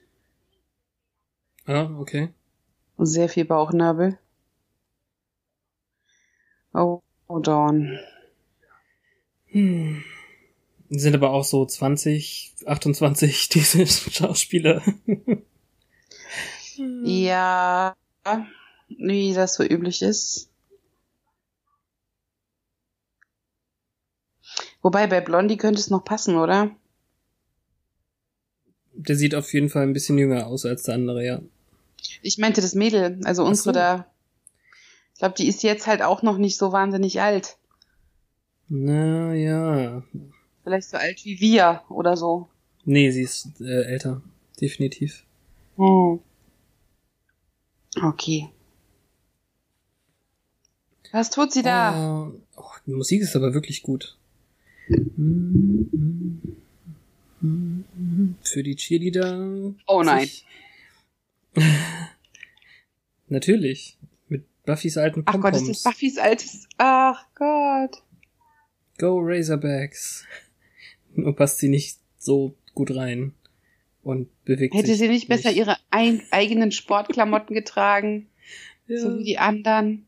Ah, 1.67 1.91
okay. 1.99 2.33
Und 2.97 3.07
sehr 3.07 3.29
viel 3.29 3.45
Bauchnabel. 3.45 4.19
Oh, 6.73 7.03
oh 7.27 7.39
Dawn. 7.41 7.99
Hm. 9.47 10.05
Sind 10.91 11.15
aber 11.15 11.31
auch 11.31 11.45
so 11.45 11.67
20, 11.67 12.55
28 12.67 13.49
diese 13.49 13.87
Schauspieler. 13.87 14.83
Ja, 16.77 17.95
wie 18.89 19.35
das 19.35 19.55
so 19.55 19.65
üblich 19.65 20.03
ist. 20.03 20.49
Wobei 24.83 25.07
bei 25.07 25.21
Blondie 25.21 25.57
könnte 25.57 25.81
es 25.81 25.91
noch 25.91 26.05
passen, 26.05 26.37
oder? 26.37 26.71
Der 28.93 29.17
sieht 29.17 29.35
auf 29.35 29.53
jeden 29.53 29.69
Fall 29.69 29.85
ein 29.85 29.93
bisschen 29.93 30.19
jünger 30.19 30.47
aus 30.47 30.65
als 30.65 30.85
der 30.85 30.95
andere, 30.95 31.25
ja. 31.25 31.41
Ich 32.23 32.39
meinte 32.39 32.61
das 32.61 32.75
Mädel, 32.75 33.21
also 33.25 33.45
unsere 33.45 33.71
so. 33.71 33.73
da. 33.73 34.07
Ich 35.15 35.19
glaube, 35.19 35.35
die 35.37 35.49
ist 35.49 35.63
jetzt 35.63 35.87
halt 35.87 36.03
auch 36.03 36.23
noch 36.23 36.39
nicht 36.39 36.59
so 36.59 36.73
wahnsinnig 36.73 37.21
alt. 37.21 37.57
Na 38.69 39.35
ja. 39.35 40.03
Vielleicht 40.63 40.89
so 40.89 40.97
alt 40.97 41.25
wie 41.25 41.41
wir 41.41 41.83
oder 41.89 42.17
so. 42.17 42.49
Nee, 42.85 43.11
sie 43.11 43.23
ist 43.23 43.61
äh, 43.61 43.85
älter. 43.85 44.23
Definitiv. 44.61 45.25
Hm. 45.77 46.21
Okay. 48.03 48.49
Was 51.13 51.31
tut 51.31 51.53
sie 51.53 51.63
da? 51.63 52.29
Oh, 52.29 52.41
oh, 52.57 52.71
die 52.87 52.93
Musik 52.93 53.23
ist 53.23 53.35
aber 53.35 53.55
wirklich 53.55 53.83
gut. 53.83 54.17
Für 58.43 58.63
die 58.63 58.77
Cheerleader. 58.77 59.75
Oh 59.87 60.03
nein. 60.03 60.29
Natürlich. 63.29 63.97
Mit 64.29 64.45
Buffys 64.65 64.97
alten 64.97 65.23
Ach 65.27 65.41
Gott, 65.41 65.55
das 65.55 65.69
ist 65.69 65.85
Buffys 65.85 66.19
altes. 66.19 66.69
Ach 66.79 67.27
Gott. 67.35 68.03
Go 68.99 69.19
Razorbacks. 69.21 70.25
Nur 71.15 71.37
passt 71.37 71.59
sie 71.59 71.69
nicht 71.69 71.99
so 72.19 72.55
gut 72.75 72.95
rein. 72.95 73.33
Und 74.03 74.29
bewegt 74.45 74.75
Hätte 74.75 74.89
sich 74.89 74.99
sie 74.99 75.09
nicht 75.09 75.29
besser 75.29 75.51
ihre 75.53 75.77
ein, 75.91 76.23
eigenen 76.31 76.73
Sportklamotten 76.73 77.55
getragen, 77.55 78.29
Ja. 78.87 78.99
so 79.01 79.19
wie 79.19 79.25
die 79.25 79.39
anderen? 79.39 80.07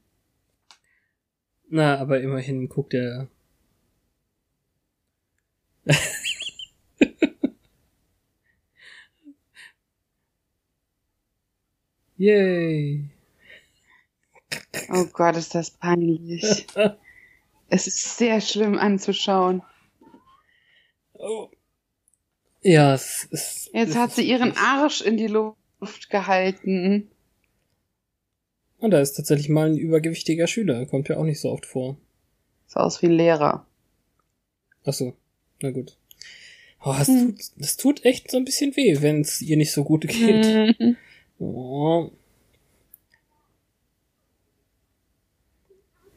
Na, 1.69 1.99
aber 1.99 2.21
immerhin 2.23 2.69
guckt 2.71 2.95
er. 2.95 3.29
Yay. 12.17 13.09
Oh 14.93 15.07
Gott, 15.13 15.37
ist 15.37 15.55
das 15.55 15.71
peinlich. 15.71 16.67
es 17.69 17.87
ist 17.87 18.19
sehr 18.19 18.41
schlimm 18.41 18.79
anzuschauen. 18.79 19.63
Oh. 21.15 21.49
Ja, 22.63 22.95
es 22.95 23.25
ist. 23.31 23.71
Jetzt 23.73 23.91
es 23.91 23.97
hat 23.97 24.13
sie 24.13 24.29
ihren 24.29 24.57
Arsch 24.57 25.01
in 25.01 25.17
die 25.17 25.29
Luft 25.29 26.11
gehalten. 26.11 27.11
Und 28.79 28.91
da 28.91 29.01
ist 29.01 29.15
tatsächlich 29.15 29.49
mal 29.49 29.71
ein 29.71 29.77
übergewichtiger 29.77 30.47
Schüler. 30.47 30.87
Kommt 30.87 31.09
ja 31.09 31.17
auch 31.17 31.25
nicht 31.25 31.41
so 31.41 31.51
oft 31.51 31.67
vor. 31.67 31.97
So 32.67 32.81
aus 32.81 33.01
wie 33.03 33.07
ein 33.07 33.13
Lehrer. 33.13 33.67
Ach 34.85 34.93
so. 34.93 35.15
Na 35.63 35.71
gut. 35.71 35.97
Oh, 36.83 36.95
es, 36.99 37.09
Hm. 37.09 37.37
tut, 37.37 37.45
es 37.59 37.77
tut 37.77 38.05
echt 38.05 38.31
so 38.31 38.39
ein 38.39 38.45
bisschen 38.45 38.75
weh, 38.77 38.97
wenn 39.01 39.21
es 39.21 39.43
ihr 39.43 39.57
nicht 39.57 39.73
so 39.73 39.85
gut 39.85 40.07
geht. 40.09 40.79
Mhm. 40.79 40.97
Oh. 41.39 42.11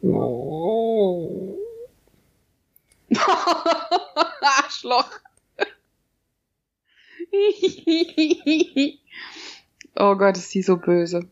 Oh. 0.02 1.58
Arschloch. 4.42 5.10
oh 9.96 10.16
Gott, 10.16 10.38
ist 10.38 10.54
die 10.54 10.62
so 10.62 10.78
böse. 10.78 11.28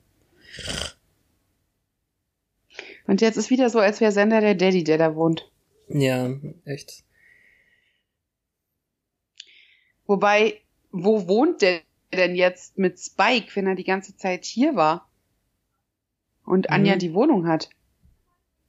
Und 3.07 3.21
jetzt 3.21 3.37
ist 3.37 3.49
wieder 3.49 3.69
so, 3.69 3.79
als 3.79 3.99
wäre 4.01 4.11
Sender 4.11 4.41
der 4.41 4.55
Daddy, 4.55 4.83
der 4.83 4.97
da 4.97 5.15
wohnt. 5.15 5.49
Ja, 5.89 6.33
echt. 6.65 7.03
Wobei, 10.11 10.59
wo 10.91 11.25
wohnt 11.29 11.61
der 11.61 11.79
denn 12.13 12.35
jetzt 12.35 12.77
mit 12.77 12.99
Spike, 12.99 13.55
wenn 13.55 13.65
er 13.65 13.75
die 13.75 13.85
ganze 13.85 14.17
Zeit 14.17 14.43
hier 14.43 14.75
war? 14.75 15.07
Und 16.43 16.69
Anja 16.69 16.95
Mhm. 16.95 16.99
die 16.99 17.13
Wohnung 17.13 17.47
hat. 17.47 17.69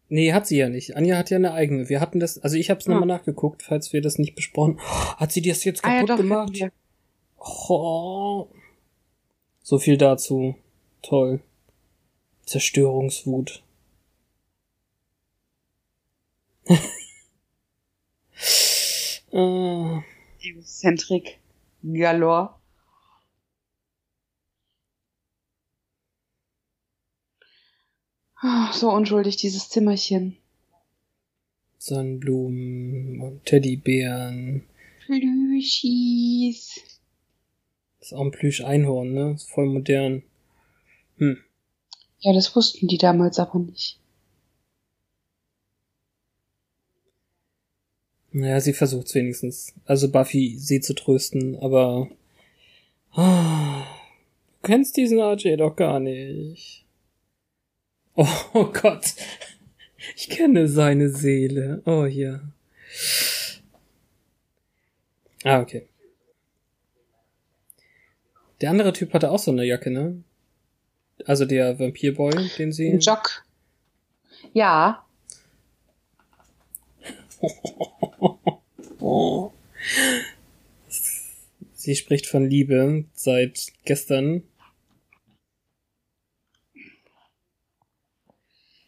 Nee, 0.08 0.32
hat 0.32 0.46
sie 0.46 0.56
ja 0.58 0.68
nicht. 0.68 0.94
Anja 0.94 1.16
hat 1.16 1.30
ja 1.30 1.38
eine 1.38 1.52
eigene. 1.52 1.88
Wir 1.88 2.00
hatten 2.00 2.20
das, 2.20 2.38
also 2.38 2.56
ich 2.56 2.70
habe 2.70 2.78
es 2.78 2.86
Ah. 2.86 2.92
nochmal 2.92 3.08
nachgeguckt, 3.08 3.64
falls 3.64 3.92
wir 3.92 4.00
das 4.02 4.18
nicht 4.20 4.36
besprochen. 4.36 4.78
Hat 5.16 5.32
sie 5.32 5.42
das 5.42 5.64
jetzt 5.64 5.84
Ah 5.84 5.88
ja, 5.88 5.94
kaputt 5.96 6.10
doch. 6.10 6.16
gemacht? 6.18 6.58
Oh. 7.38 8.46
So 9.64 9.80
viel 9.80 9.96
dazu. 9.96 10.54
Toll. 11.02 11.40
Zerstörungswut. 12.46 13.64
äh, 19.32 19.98
Egozentrik 20.42 21.38
galore. 21.82 22.54
Ah, 28.36 28.72
So 28.72 28.90
unschuldig, 28.90 29.36
dieses 29.36 29.68
Zimmerchen. 29.68 30.36
Sonnenblumen 31.78 33.20
und 33.20 33.44
Teddybären. 33.44 34.64
Plüschis. 35.06 36.80
Das 37.98 38.08
ist 38.08 38.12
auch 38.12 38.22
ein 38.22 38.30
Plüsch-Einhorn, 38.32 39.12
ne? 39.12 39.32
Ist 39.34 39.50
voll 39.50 39.66
modern. 39.66 40.22
Hm. 41.18 41.38
Ja, 42.18 42.32
das 42.32 42.54
wussten 42.56 42.88
die 42.88 42.98
damals 42.98 43.38
aber 43.38 43.60
nicht. 43.60 43.98
Naja, 48.32 48.60
sie 48.60 48.72
versucht's 48.72 49.14
wenigstens. 49.14 49.74
Also 49.84 50.10
Buffy, 50.10 50.56
sie 50.58 50.80
zu 50.80 50.94
trösten, 50.94 51.58
aber. 51.58 52.08
Ah, 53.12 53.84
du 54.62 54.66
kennst 54.66 54.96
diesen 54.96 55.20
RJ 55.20 55.56
doch 55.56 55.76
gar 55.76 56.00
nicht. 56.00 56.84
Oh, 58.14 58.26
oh 58.54 58.72
Gott. 58.72 59.14
Ich 60.16 60.30
kenne 60.30 60.66
seine 60.66 61.10
Seele. 61.10 61.82
Oh 61.84 62.06
ja. 62.06 62.40
Ah, 65.44 65.60
okay. 65.60 65.86
Der 68.60 68.70
andere 68.70 68.92
Typ 68.92 69.12
hatte 69.12 69.30
auch 69.30 69.38
so 69.38 69.50
eine 69.50 69.64
Jacke, 69.64 69.90
ne? 69.90 70.22
Also 71.26 71.44
der 71.44 71.78
Vampirboy, 71.78 72.50
den 72.58 72.72
sie. 72.72 72.90
Ein 72.90 73.00
Jock. 73.00 73.44
Ja. 74.54 75.04
oh. 79.02 79.52
Sie 81.74 81.96
spricht 81.96 82.26
von 82.26 82.48
Liebe 82.48 83.04
seit 83.12 83.72
gestern. 83.84 84.44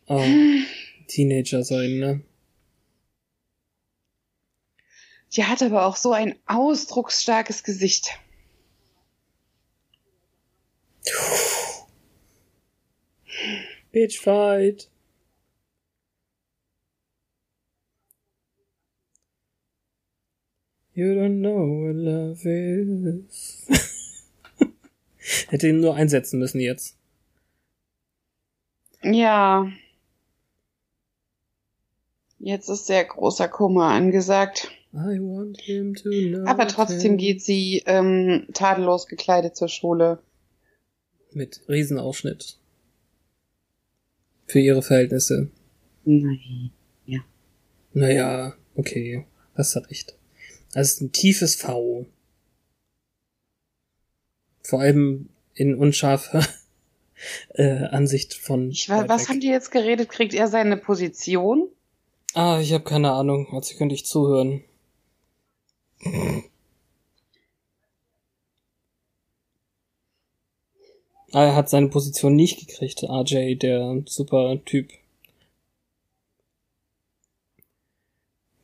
Oh, 0.06 0.23
Teenager 1.09 1.64
sein, 1.64 1.99
ne? 1.99 2.23
Die 5.33 5.44
hat 5.44 5.62
aber 5.62 5.87
auch 5.87 5.97
so 5.97 6.12
ein 6.12 6.37
ausdrucksstarkes 6.47 7.64
Gesicht. 7.64 8.11
Bitch 13.90 14.21
fight. 14.21 14.88
You 20.97 21.13
don't 21.15 21.41
know 21.41 21.87
what 21.87 21.97
love 21.97 22.49
is. 22.49 23.67
Hätte 25.49 25.69
ihn 25.69 25.81
nur 25.81 25.97
einsetzen 25.97 26.39
müssen 26.39 26.61
jetzt. 26.61 26.97
Ja. 29.03 29.69
Jetzt 32.39 32.69
ist 32.69 32.87
sehr 32.87 33.05
großer 33.05 33.49
Kummer 33.49 33.87
angesagt. 33.87 34.71
Aber 34.93 36.69
trotzdem 36.69 37.17
geht 37.17 37.43
sie 37.43 37.83
ähm, 37.87 38.47
tadellos 38.53 39.09
gekleidet 39.09 39.57
zur 39.57 39.67
Schule. 39.67 40.21
Mit 41.33 41.63
Riesenausschnitt. 41.69 42.59
Für 44.47 44.61
ihre 44.61 44.83
Verhältnisse. 44.83 45.51
Nein. 46.05 46.71
Ja. 47.07 47.21
Naja, 47.93 48.55
okay. 48.77 49.27
Das 49.57 49.75
hat 49.75 49.91
recht. 49.91 50.15
Das 50.75 50.88
ist 50.88 51.00
ein 51.00 51.12
tiefes 51.12 51.54
V. 51.54 52.04
Vor 54.62 54.81
allem 54.81 55.28
in 55.54 55.76
unscharfer 55.76 56.45
äh, 57.54 57.85
Ansicht 57.85 58.35
von. 58.35 58.71
Ich 58.71 58.88
weiß, 58.88 59.09
was 59.09 59.23
weg. 59.23 59.28
haben 59.28 59.40
die 59.40 59.47
jetzt 59.49 59.71
geredet? 59.71 60.09
Kriegt 60.09 60.35
er 60.35 60.49
seine 60.49 60.76
Position? 60.76 61.69
Ah, 62.35 62.59
ich 62.61 62.73
habe 62.73 62.83
keine 62.83 63.12
Ahnung. 63.12 63.47
Also 63.52 63.76
könnte 63.76 63.95
ich 63.95 64.04
zuhören. 64.04 64.64
Ah, 71.30 71.45
er 71.45 71.54
hat 71.54 71.71
seine 71.71 71.89
Position 71.89 72.34
nicht 72.34 72.67
gekriegt, 72.67 73.04
RJ, 73.04 73.54
der 73.56 74.02
super 74.06 74.58
Typ. 74.65 74.91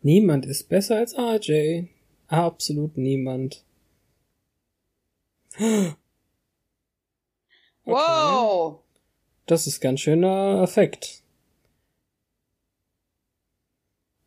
Niemand 0.03 0.46
ist 0.46 0.68
besser 0.68 0.96
als 0.96 1.16
RJ. 1.16 1.85
Absolut 2.31 2.97
niemand. 2.97 3.64
Okay. 7.83 7.97
Wow! 7.97 8.81
Das 9.47 9.66
ist 9.66 9.81
ganz 9.81 10.01
schöner 10.01 10.62
Effekt. 10.62 11.23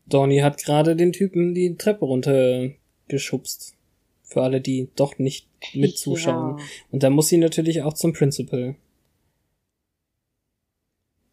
Donny 0.07 0.39
hat 0.39 0.57
gerade 0.57 0.95
den 0.97 1.13
Typen 1.13 1.53
die 1.53 1.77
Treppe 1.77 2.03
runtergeschubst. 2.03 3.75
Für 4.23 4.41
alle, 4.41 4.59
die 4.59 4.89
doch 4.95 5.17
nicht 5.19 5.47
mitzuschauen. 5.73 6.57
Ja. 6.57 6.65
Und 6.91 7.03
da 7.03 7.09
muss 7.09 7.29
sie 7.29 7.37
natürlich 7.37 7.83
auch 7.83 7.93
zum 7.93 8.11
Principal. 8.11 8.75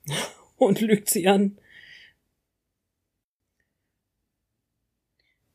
Und 0.56 0.82
lügt 0.82 1.08
sie 1.08 1.26
an. 1.26 1.58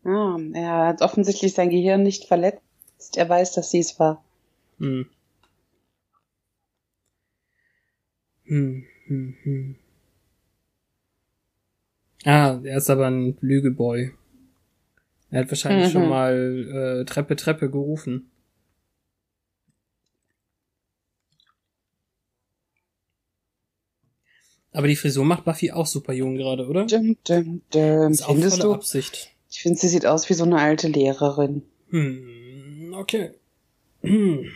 Ah, 0.06 0.38
er 0.54 0.88
hat 0.88 1.02
offensichtlich 1.02 1.54
sein 1.54 1.72
Gehirn 1.72 2.04
nicht 2.04 2.26
verletzt. 2.26 2.62
Er 3.16 3.28
weiß, 3.28 3.54
dass 3.54 3.72
sie 3.72 3.80
es 3.80 4.00
war. 4.00 4.24
Hm. 4.78 5.08
Hm, 8.46 8.86
hm, 9.08 9.36
hm. 9.44 9.76
Ah, 12.24 12.60
er 12.64 12.78
ist 12.78 12.90
aber 12.90 13.08
ein 13.08 13.36
Lügeboy. 13.42 14.12
Er 15.32 15.42
hat 15.42 15.50
wahrscheinlich 15.50 15.88
mhm. 15.88 15.92
schon 15.92 16.10
mal 16.10 17.02
äh, 17.02 17.06
Treppe, 17.06 17.36
Treppe 17.36 17.70
gerufen. 17.70 18.30
Aber 24.72 24.88
die 24.88 24.96
Frisur 24.96 25.26
macht 25.26 25.46
Buffy 25.46 25.72
auch 25.72 25.88
super 25.88 26.14
jung 26.14 26.36
gerade, 26.36 26.68
oder? 26.68 26.86
Dum, 26.86 27.18
dum, 27.28 27.62
dum. 27.72 28.12
Ist 28.12 28.24
auch 28.24 28.34
Findest 28.34 28.62
du? 28.62 28.74
Absicht. 28.74 29.35
Ich 29.56 29.62
finde, 29.62 29.80
sie 29.80 29.88
sieht 29.88 30.06
aus 30.06 30.30
wie 30.30 30.34
so 30.34 30.44
eine 30.44 30.60
alte 30.60 30.90
Lehrerin. 30.90 31.64
Hm, 31.88 32.94
okay. 32.94 33.32
Wir 34.02 34.52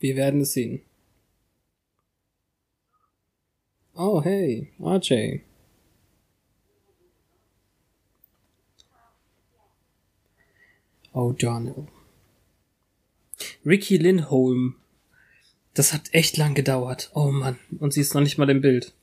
werden 0.00 0.40
es 0.40 0.54
sehen. 0.54 0.80
Oh, 3.94 4.22
hey, 4.22 4.72
RJ. 4.80 5.40
Oh, 11.12 11.32
Donald. 11.32 11.86
Ricky 13.66 13.98
Lindholm. 13.98 14.76
Das 15.74 15.92
hat 15.92 16.14
echt 16.14 16.38
lang 16.38 16.54
gedauert. 16.54 17.10
Oh 17.14 17.30
Mann. 17.30 17.58
Und 17.78 17.92
sie 17.92 18.00
ist 18.00 18.14
noch 18.14 18.22
nicht 18.22 18.38
mal 18.38 18.48
im 18.48 18.62
Bild. 18.62 18.94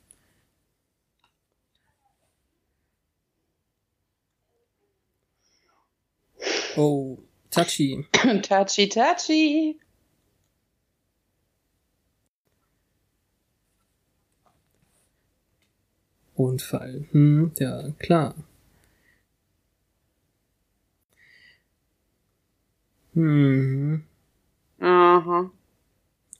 Oh, 6.76 7.18
touchy. 7.50 8.06
touchy, 8.42 8.86
touchy. 8.86 9.78
Unfall. 16.34 17.06
Hm, 17.12 17.52
ja, 17.58 17.90
klar. 17.98 18.34
Hm. 23.14 24.02
Aha. 24.80 25.50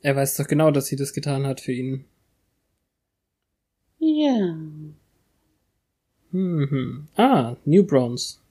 Er 0.01 0.17
weiß 0.17 0.37
doch 0.39 0.49
genau, 0.49 0.71
dass 0.71 0.87
sie 0.87 0.97
das 0.97 1.13
getan 1.13 1.47
hat 1.47 1.61
für 1.61 1.73
ihn. 1.73 2.05
Ja. 3.99 4.57
Hm. 6.33 7.09
Ah, 7.17 7.57
New 7.67 7.85
Bronze. 7.85 8.42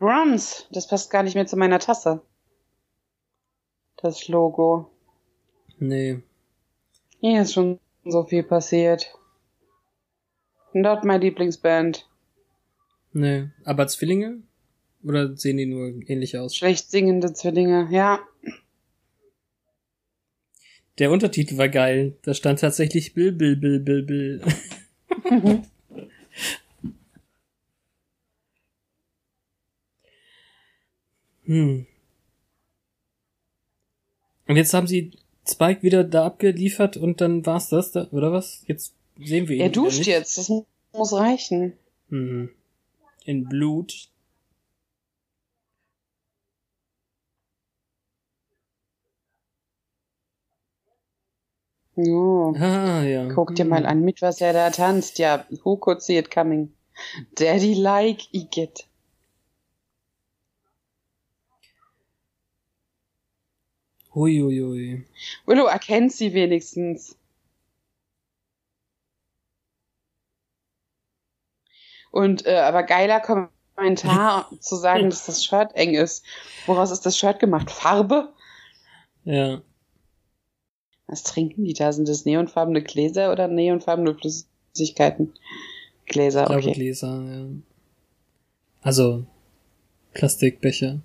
Bronze, 0.00 0.64
das 0.70 0.88
passt 0.88 1.10
gar 1.10 1.22
nicht 1.22 1.34
mehr 1.34 1.46
zu 1.46 1.56
meiner 1.56 1.78
Tasse. 1.78 2.22
Das 3.98 4.28
Logo. 4.28 4.90
Nee. 5.78 6.22
Hier 7.20 7.42
ist 7.42 7.52
schon 7.52 7.78
so 8.06 8.24
viel 8.24 8.42
passiert. 8.42 9.14
Not 10.72 11.04
my 11.04 11.18
Lieblingsband. 11.18 12.08
Nee, 13.12 13.50
aber 13.64 13.88
Zwillinge? 13.88 14.42
Oder 15.04 15.36
sehen 15.36 15.58
die 15.58 15.66
nur 15.66 15.88
ähnlich 16.08 16.38
aus? 16.38 16.56
Schlecht 16.56 16.90
singende 16.90 17.34
Zwillinge, 17.34 17.88
ja. 17.90 18.20
Der 20.98 21.10
Untertitel 21.10 21.58
war 21.58 21.68
geil. 21.68 22.16
Da 22.22 22.32
stand 22.32 22.60
tatsächlich 22.60 23.12
Bill, 23.12 23.32
Bill, 23.32 23.56
Bill, 23.56 23.80
Bill, 23.80 24.02
Bill. 24.02 24.42
hm. 31.50 31.84
Und 34.46 34.56
jetzt 34.56 34.72
haben 34.72 34.86
sie 34.86 35.10
Spike 35.48 35.82
wieder 35.82 36.04
da 36.04 36.26
abgeliefert 36.26 36.96
und 36.96 37.20
dann 37.20 37.44
war's 37.44 37.70
das, 37.70 37.90
da, 37.90 38.06
oder 38.12 38.30
was? 38.30 38.62
Jetzt 38.68 38.94
sehen 39.18 39.48
wir 39.48 39.56
ihn. 39.56 39.62
Er 39.62 39.70
duscht 39.70 40.06
jetzt, 40.06 40.38
das 40.38 40.48
muss 40.92 41.12
reichen. 41.12 41.72
Mhm. 42.08 42.50
In 43.24 43.48
Blut. 43.48 44.10
Jo. 51.96 52.54
Ah, 52.56 53.02
ja. 53.02 53.28
Guck 53.34 53.56
dir 53.56 53.64
mal 53.64 53.86
an, 53.86 54.02
mit 54.02 54.22
was 54.22 54.40
er 54.40 54.52
da 54.52 54.70
tanzt. 54.70 55.18
Ja, 55.18 55.44
who 55.64 55.76
could 55.76 56.00
see 56.00 56.16
it 56.16 56.30
coming? 56.30 56.72
Daddy 57.34 57.74
like 57.74 58.32
Igitt. 58.32 58.86
Huiuiui. 64.20 65.04
Willow 65.46 65.66
erkennt 65.66 66.12
sie 66.12 66.34
wenigstens. 66.34 67.16
Und 72.10 72.44
äh, 72.46 72.56
aber 72.58 72.82
geiler 72.82 73.20
Kommentar 73.20 74.50
zu 74.60 74.76
sagen, 74.76 75.10
dass 75.10 75.26
das 75.26 75.44
Shirt 75.44 75.74
eng 75.74 75.94
ist. 75.94 76.24
Woraus 76.66 76.90
ist 76.90 77.06
das 77.06 77.16
Shirt 77.16 77.38
gemacht? 77.38 77.70
Farbe? 77.70 78.32
Ja. 79.24 79.62
Was 81.06 81.22
trinken 81.22 81.64
die 81.64 81.72
da? 81.72 81.92
Sind 81.92 82.08
das 82.08 82.24
neonfarbene 82.24 82.82
Gläser 82.82 83.32
oder 83.32 83.48
neonfarbene 83.48 84.14
Flüssigkeiten? 84.14 85.34
Gläser, 86.06 86.42
Ich 86.42 86.46
glaube 86.46 86.62
okay. 86.62 86.72
Gläser, 86.72 87.22
ja. 87.24 87.46
Also 88.82 89.24
Plastikbecher. 90.12 91.00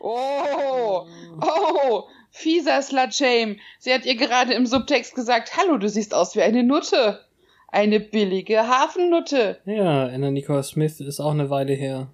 Oh, 0.00 1.06
oh, 1.40 2.04
fieser 2.30 2.82
Slut-Shame. 2.82 3.58
Sie 3.78 3.92
hat 3.92 4.06
ihr 4.06 4.16
gerade 4.16 4.54
im 4.54 4.66
Subtext 4.66 5.14
gesagt, 5.14 5.56
hallo, 5.56 5.78
du 5.78 5.88
siehst 5.88 6.14
aus 6.14 6.34
wie 6.36 6.42
eine 6.42 6.62
Nutte. 6.62 7.24
Eine 7.68 8.00
billige 8.00 8.66
Hafennutte. 8.66 9.60
Ja, 9.64 10.06
Anna 10.06 10.30
Nicole 10.30 10.62
Smith 10.62 11.00
ist 11.00 11.20
auch 11.20 11.30
eine 11.30 11.50
Weile 11.50 11.74
her. 11.74 12.08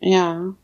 Ja. 0.00 0.54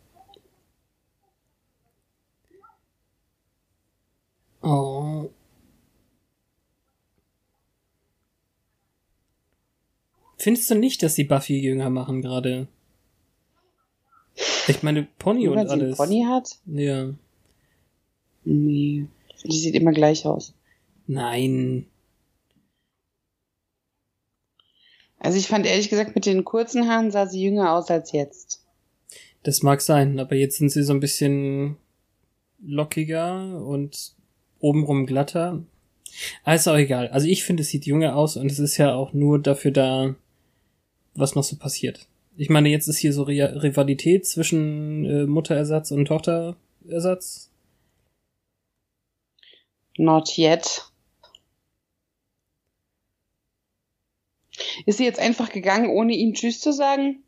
Oh. 4.63 5.31
Findest 10.39 10.71
du 10.71 10.75
nicht, 10.75 11.03
dass 11.03 11.15
sie 11.15 11.25
Buffy 11.25 11.61
jünger 11.61 11.91
machen 11.91 12.23
gerade? 12.23 12.67
Ich 14.69 14.83
meine, 14.83 15.07
Pony 15.19 15.49
und 15.49 15.57
Weil 15.57 15.67
sie 15.67 15.73
einen 15.73 15.83
alles. 15.83 15.97
Pony 15.97 16.25
hat? 16.29 16.49
Ja. 16.67 17.15
Nee. 18.45 19.07
Die 19.45 19.59
sieht 19.59 19.75
immer 19.75 19.93
gleich 19.93 20.27
aus. 20.27 20.55
Nein. 21.07 21.87
Also 25.19 25.39
ich 25.39 25.47
fand 25.47 25.67
ehrlich 25.67 25.89
gesagt, 25.89 26.15
mit 26.15 26.27
den 26.27 26.45
kurzen 26.45 26.89
Haaren 26.89 27.11
sah 27.11 27.27
sie 27.27 27.43
jünger 27.43 27.73
aus 27.73 27.91
als 27.91 28.13
jetzt. 28.13 28.65
Das 29.43 29.63
mag 29.63 29.81
sein, 29.81 30.19
aber 30.19 30.35
jetzt 30.35 30.59
sind 30.59 30.71
sie 30.71 30.83
so 30.83 30.93
ein 30.93 31.01
bisschen 31.01 31.77
lockiger 32.61 33.65
und 33.65 34.15
obenrum 34.59 35.07
glatter. 35.07 35.63
Aber 36.45 36.55
ist 36.55 36.69
auch 36.69 36.77
egal. 36.77 37.09
Also 37.09 37.29
ich 37.29 37.45
finde, 37.45 37.63
es 37.63 37.69
sieht 37.69 37.87
jünger 37.87 38.17
aus 38.17 38.37
und 38.37 38.51
es 38.51 38.59
ist 38.59 38.77
ja 38.77 38.95
auch 38.95 39.13
nur 39.13 39.41
dafür 39.41 39.71
da, 39.71 40.15
was 41.15 41.35
noch 41.35 41.45
so 41.45 41.57
passiert. 41.57 42.07
Ich 42.39 42.51
meine, 42.51 42.69
jetzt 42.69 42.87
ist 42.87 42.99
hier 42.99 43.13
so 43.13 43.25
Ri- 43.25 43.63
Rivalität 43.63 44.27
zwischen 44.27 45.05
äh, 45.05 45.27
Mutterersatz 45.27 45.91
und 45.91 46.05
Tochterersatz. 46.07 47.51
Not 49.97 50.37
yet. 50.37 50.85
Ist 54.85 54.99
sie 54.99 55.05
jetzt 55.05 55.19
einfach 55.19 55.51
gegangen, 55.51 55.89
ohne 55.89 56.15
ihm 56.15 56.35
Tschüss 56.35 56.61
zu 56.61 56.73
sagen? 56.73 57.23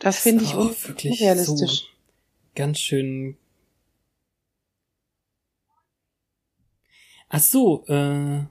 Das 0.00 0.18
finde 0.18 0.44
ich 0.44 0.54
auch 0.54 0.68
un 0.68 0.76
wirklich 0.88 1.20
unrealistisch. 1.20 1.80
so 1.80 1.86
ganz 2.54 2.78
schön. 2.78 3.38
Ach 7.30 7.40
so, 7.40 7.84
äh, 7.86 8.44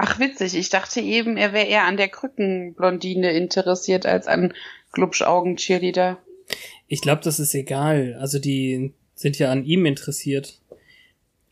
Ach, 0.00 0.20
witzig. 0.20 0.54
Ich 0.54 0.68
dachte 0.68 1.00
eben, 1.00 1.36
er 1.36 1.52
wäre 1.52 1.66
eher 1.66 1.82
an 1.82 1.96
der 1.96 2.08
Krückenblondine 2.08 3.32
interessiert 3.32 4.06
als 4.06 4.28
an 4.28 4.54
Glubschaugen-Cheerleader. 4.92 6.18
Ich 6.86 7.00
glaube, 7.00 7.22
das 7.24 7.40
ist 7.40 7.52
egal. 7.52 8.16
Also 8.20 8.38
die 8.38 8.92
sind 9.16 9.40
ja 9.40 9.50
an 9.50 9.64
ihm 9.64 9.86
interessiert. 9.86 10.60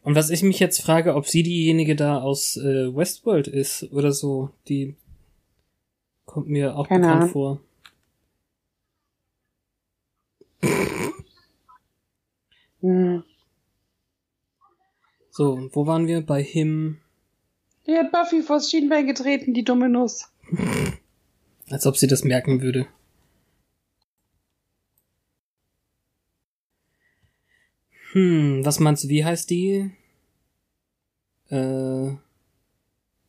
Und 0.04 0.14
was 0.14 0.30
ich 0.30 0.44
mich 0.44 0.60
jetzt 0.60 0.80
frage, 0.80 1.16
ob 1.16 1.26
sie 1.26 1.42
diejenige 1.42 1.96
da 1.96 2.20
aus 2.20 2.56
äh, 2.56 2.94
Westworld 2.94 3.48
ist 3.48 3.90
oder 3.92 4.12
so, 4.12 4.50
die 4.68 4.94
kommt 6.24 6.46
mir 6.46 6.76
auch 6.76 6.86
Keine 6.86 7.00
bekannt 7.00 7.22
Ahnung. 7.22 7.32
vor. 7.32 7.60
Hm. 12.80 13.24
So, 15.30 15.68
wo 15.72 15.88
waren 15.88 16.06
wir? 16.06 16.20
Bei 16.20 16.40
him, 16.40 16.98
Die 17.86 17.96
hat 17.96 18.10
Buffy 18.10 18.42
vors 18.42 18.70
Schienbein 18.70 19.06
getreten, 19.06 19.54
die 19.54 19.64
dumme 19.64 19.88
Nuss. 19.88 20.28
als 21.70 21.86
ob 21.86 21.96
sie 21.96 22.06
das 22.06 22.24
merken 22.24 22.62
würde. 22.62 22.86
Hm, 28.12 28.64
was 28.64 28.80
meinst 28.80 29.04
du, 29.04 29.08
wie 29.08 29.24
heißt 29.24 29.50
die? 29.50 29.90
Äh, 31.50 32.12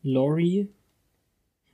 Lori? 0.01 0.69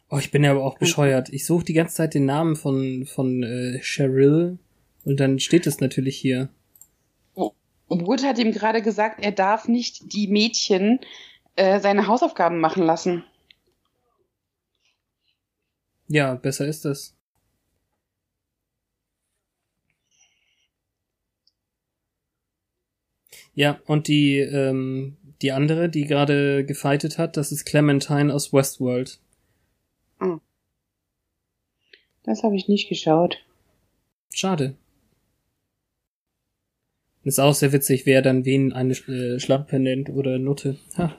Oh, 0.10 0.18
ich 0.18 0.32
bin 0.32 0.44
ja 0.44 0.52
aber 0.52 0.64
auch 0.64 0.78
bescheuert. 0.78 1.30
Ich 1.30 1.46
suche 1.46 1.66
die 1.66 1.74
ganze 1.74 1.96
Zeit 1.96 2.14
den 2.14 2.26
Namen 2.26 2.56
von, 2.56 3.06
von 3.06 3.44
äh, 3.44 3.80
Cheryl 3.82 4.58
und 5.06 5.20
dann 5.20 5.40
steht 5.40 5.68
es 5.68 5.80
natürlich 5.80 6.18
hier. 6.18 6.50
Wood 7.88 8.24
hat 8.24 8.40
ihm 8.40 8.52
gerade 8.52 8.82
gesagt, 8.82 9.24
er 9.24 9.32
darf 9.32 9.68
nicht 9.68 10.14
die 10.14 10.28
Mädchen 10.28 11.00
äh, 11.56 11.80
seine 11.80 12.08
Hausaufgaben 12.08 12.60
machen 12.60 12.84
lassen. 12.84 13.24
Ja, 16.08 16.36
besser 16.36 16.68
ist 16.68 16.86
das. 16.86 17.16
Ja, 23.56 23.80
und 23.86 24.08
die, 24.08 24.40
ähm, 24.40 25.18
die 25.42 25.52
andere, 25.52 25.90
die 25.90 26.06
gerade 26.06 26.66
gefightet 26.66 27.18
hat, 27.18 27.38
das 27.38 27.52
ist 27.52 27.66
Clementine 27.66 28.34
aus 28.34 28.52
Westworld. 28.52 29.20
Das 32.24 32.42
habe 32.44 32.56
ich 32.56 32.68
nicht 32.68 32.90
geschaut. 32.90 33.38
Schade. 34.34 34.76
Ist 37.24 37.40
auch 37.40 37.54
sehr 37.54 37.72
witzig, 37.72 38.06
wer 38.06 38.22
dann 38.22 38.46
wen 38.46 38.74
eine 38.74 38.94
äh, 38.94 39.40
Schlampe 39.40 39.80
nennt 39.80 40.10
oder 40.10 40.40
Nutte. 40.40 40.78
Ha. 40.98 41.16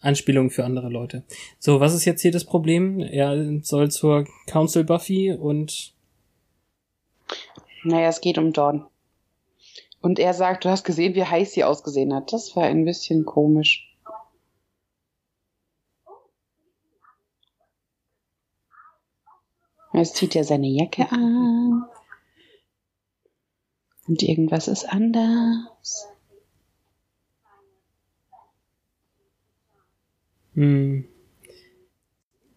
Anspielung 0.00 0.50
für 0.50 0.64
andere 0.64 0.88
Leute. 0.88 1.24
So, 1.58 1.80
was 1.80 1.94
ist 1.94 2.04
jetzt 2.04 2.22
hier 2.22 2.30
das 2.30 2.44
Problem? 2.44 3.00
Er 3.00 3.60
soll 3.62 3.90
zur 3.90 4.26
Council 4.46 4.84
Buffy 4.84 5.32
und 5.32 5.92
Naja, 7.84 8.08
es 8.08 8.20
geht 8.20 8.38
um 8.38 8.52
Dawn. 8.52 8.86
Und 10.00 10.18
er 10.18 10.34
sagt, 10.34 10.64
du 10.64 10.68
hast 10.68 10.84
gesehen, 10.84 11.14
wie 11.14 11.24
heiß 11.24 11.52
sie 11.52 11.64
ausgesehen 11.64 12.14
hat. 12.14 12.32
Das 12.32 12.54
war 12.54 12.64
ein 12.64 12.84
bisschen 12.84 13.24
komisch. 13.24 13.84
Jetzt 19.92 20.16
zieht 20.16 20.36
er 20.36 20.44
seine 20.44 20.68
Jacke 20.68 21.10
an. 21.10 21.84
Und 24.06 24.22
irgendwas 24.22 24.68
ist 24.68 24.84
anders. 24.84 26.07
Hm. 30.58 31.04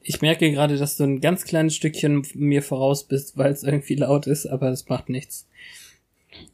Ich 0.03 0.21
merke 0.21 0.51
gerade, 0.51 0.77
dass 0.77 0.97
du 0.97 1.03
ein 1.03 1.21
ganz 1.21 1.45
kleines 1.45 1.75
Stückchen 1.75 2.25
mir 2.33 2.63
voraus 2.63 3.07
bist, 3.07 3.37
weil 3.37 3.51
es 3.51 3.61
irgendwie 3.61 3.93
laut 3.95 4.25
ist, 4.25 4.47
aber 4.47 4.69
es 4.69 4.89
macht 4.89 5.09
nichts. 5.09 5.47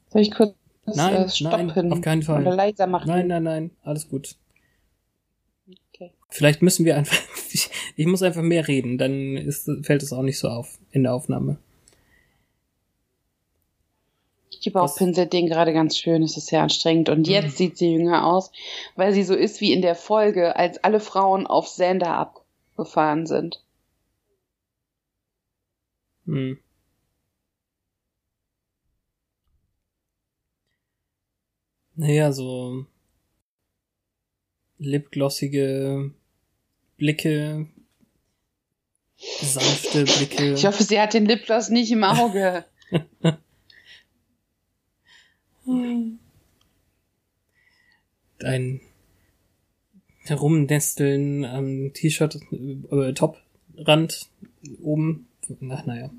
Soll 0.10 0.24
ich 0.24 0.32
kurz 0.32 0.54
Nein, 0.86 1.16
äh, 1.16 1.20
nein, 1.20 1.30
stoppen? 1.30 1.94
auf 1.94 2.02
keinen 2.02 2.24
Fall. 2.24 2.42
Oder 2.42 2.56
leiser 2.56 2.88
machen? 2.88 3.08
Nein, 3.08 3.28
nein, 3.28 3.44
nein, 3.44 3.72
alles 3.84 4.10
gut. 4.10 4.36
Okay. 5.94 6.12
Vielleicht 6.30 6.62
müssen 6.62 6.86
wir 6.86 6.98
einfach, 6.98 7.18
ich, 7.52 7.70
ich 7.96 8.06
muss 8.06 8.24
einfach 8.24 8.42
mehr 8.42 8.68
reden, 8.68 8.98
dann 8.98 9.38
ist, 9.38 9.70
fällt 9.84 10.04
es 10.04 10.12
auch 10.12 10.24
nicht 10.24 10.40
so 10.40 10.50
auf 10.50 10.80
in 10.92 11.04
der 11.04 11.14
Aufnahme. 11.14 11.60
Die 14.60 14.70
Bauchpinsel 14.70 15.26
den 15.28 15.48
gerade 15.48 15.74
ganz 15.74 15.98
schön, 15.98 16.24
es 16.24 16.38
ist 16.38 16.48
sehr 16.48 16.62
anstrengend. 16.62 17.10
Und 17.10 17.28
jetzt 17.28 17.54
Mhm. 17.54 17.56
sieht 17.58 17.78
sie 17.78 17.92
jünger 17.94 18.26
aus, 18.26 18.52
weil 18.96 19.14
sie 19.14 19.24
so 19.24 19.34
ist 19.36 19.62
wie 19.62 19.74
in 19.74 19.82
der 19.82 19.96
Folge, 19.96 20.56
als 20.56 20.84
alle 20.84 21.00
Frauen 21.00 21.48
auf 21.48 21.68
Sander 21.68 22.14
abgefahren 22.14 23.26
sind. 23.26 23.64
Hm. 26.26 26.60
Naja, 31.96 32.32
so 32.32 32.86
lipglossige 34.78 36.12
Blicke, 36.98 37.68
sanfte 39.42 40.04
Blicke. 40.04 40.54
Ich 40.54 40.66
hoffe, 40.66 40.84
sie 40.84 41.00
hat 41.00 41.14
den 41.14 41.26
Lipgloss 41.26 41.70
nicht 41.70 41.92
im 41.92 42.04
Auge. 42.04 42.66
Ein 48.42 48.82
Herumnesteln 50.24 51.44
am 51.44 51.92
T-Shirt, 51.94 52.40
äh, 52.92 53.14
Top-Rand 53.14 54.30
oben. 54.82 55.28
Ach, 55.70 55.86
naja. 55.86 56.10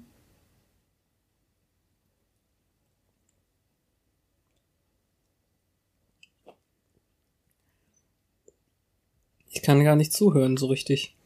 Ich 9.51 9.63
kann 9.63 9.83
gar 9.83 9.97
nicht 9.97 10.13
zuhören 10.13 10.59
so 10.59 10.67
richtig. 10.67 11.17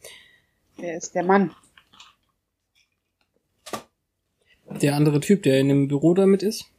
Wer 0.76 0.96
ist 0.96 1.14
der 1.14 1.24
Mann? 1.24 1.54
Der 4.80 4.94
andere 4.94 5.20
Typ, 5.20 5.42
der 5.42 5.58
in 5.58 5.68
dem 5.68 5.88
Büro 5.88 6.14
damit 6.14 6.42
ist? 6.42 6.72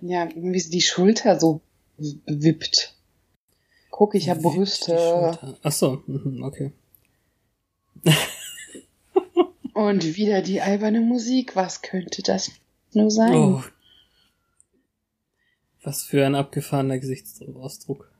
Ja, 0.00 0.28
wie 0.34 0.60
sie 0.60 0.70
die 0.70 0.80
Schulter 0.80 1.38
so 1.38 1.60
wippt. 1.96 2.94
Guck, 3.90 4.14
ich 4.14 4.28
habe 4.28 4.40
Brüste. 4.40 5.56
Ach 5.62 5.72
so, 5.72 6.02
mhm, 6.06 6.42
okay. 6.42 6.72
Und 9.74 10.16
wieder 10.16 10.42
die 10.42 10.60
alberne 10.60 11.00
Musik. 11.00 11.56
Was 11.56 11.82
könnte 11.82 12.22
das 12.22 12.50
nur 12.92 13.10
sein? 13.10 13.34
Oh. 13.34 13.62
Was 15.82 16.02
für 16.02 16.26
ein 16.26 16.34
abgefahrener 16.34 16.98
Gesichtsausdruck. 16.98 18.10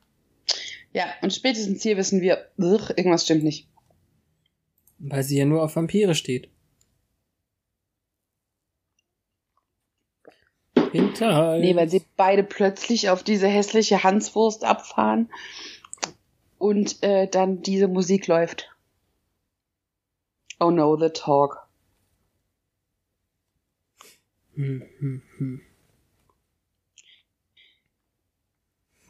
Ja, 0.93 1.05
und 1.21 1.33
spätestens 1.33 1.83
hier 1.83 1.97
wissen 1.97 2.21
wir, 2.21 2.47
irgendwas 2.57 3.25
stimmt 3.25 3.43
nicht. 3.43 3.67
Weil 4.97 5.23
sie 5.23 5.37
ja 5.37 5.45
nur 5.45 5.63
auf 5.63 5.75
Vampire 5.75 6.15
steht. 6.15 6.49
Hinterhalt. 10.91 11.61
Nee, 11.61 11.75
weil 11.75 11.89
sie 11.89 12.03
beide 12.17 12.43
plötzlich 12.43 13.09
auf 13.09 13.23
diese 13.23 13.47
hässliche 13.47 14.03
Hanswurst 14.03 14.63
abfahren 14.63 15.29
und 16.57 17.01
äh, 17.03 17.27
dann 17.27 17.61
diese 17.61 17.87
Musik 17.87 18.27
läuft. 18.27 18.69
Oh 20.59 20.71
no, 20.71 20.97
the 20.97 21.09
talk. 21.09 21.67
Hm, 24.55 24.83
hm, 24.99 25.21
hm. 25.37 25.61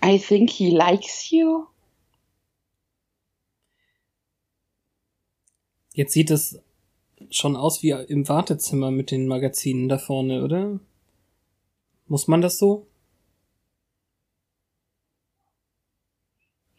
I 0.03 0.17
think 0.19 0.49
he 0.49 0.69
likes 0.69 1.31
you. 1.31 1.65
Jetzt 5.93 6.13
sieht 6.13 6.31
es 6.31 6.61
schon 7.31 7.55
aus 7.55 7.83
wie 7.83 7.89
im 7.89 8.29
Wartezimmer 8.29 8.91
mit 8.91 9.11
den 9.11 9.27
Magazinen 9.27 9.89
da 9.89 9.97
vorne, 9.97 10.43
oder? 10.43 10.79
Muss 12.09 12.27
man 12.27 12.41
das 12.41 12.57
so? 12.57 12.87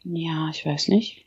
Ja, 0.04 0.50
ich 0.50 0.66
weiß 0.66 0.88
nicht. 0.88 1.24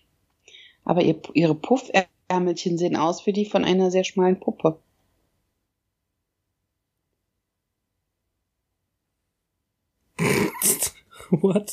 Aber 0.83 1.01
ihr, 1.03 1.19
ihre 1.33 1.55
Puffärmelchen 1.55 2.77
sehen 2.77 2.95
aus 2.97 3.25
wie 3.25 3.33
die 3.33 3.45
von 3.45 3.63
einer 3.65 3.91
sehr 3.91 4.03
schmalen 4.03 4.39
Puppe. 4.39 4.79
What? 11.29 11.71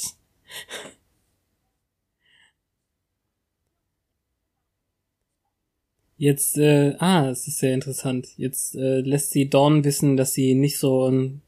Jetzt, 6.17 6.59
äh, 6.59 6.95
ah, 6.99 7.31
es 7.31 7.49
ist 7.49 7.59
sehr 7.59 7.73
interessant. 7.75 8.29
Jetzt 8.37 8.75
äh, 8.77 9.01
lässt 9.01 9.31
sie 9.31 9.49
Dawn 9.49 9.85
wissen, 9.85 10.17
dass 10.17 10.35
sie 10.35 10.55
nicht 10.55 10.79
so 10.79 11.07
um, 11.07 11.41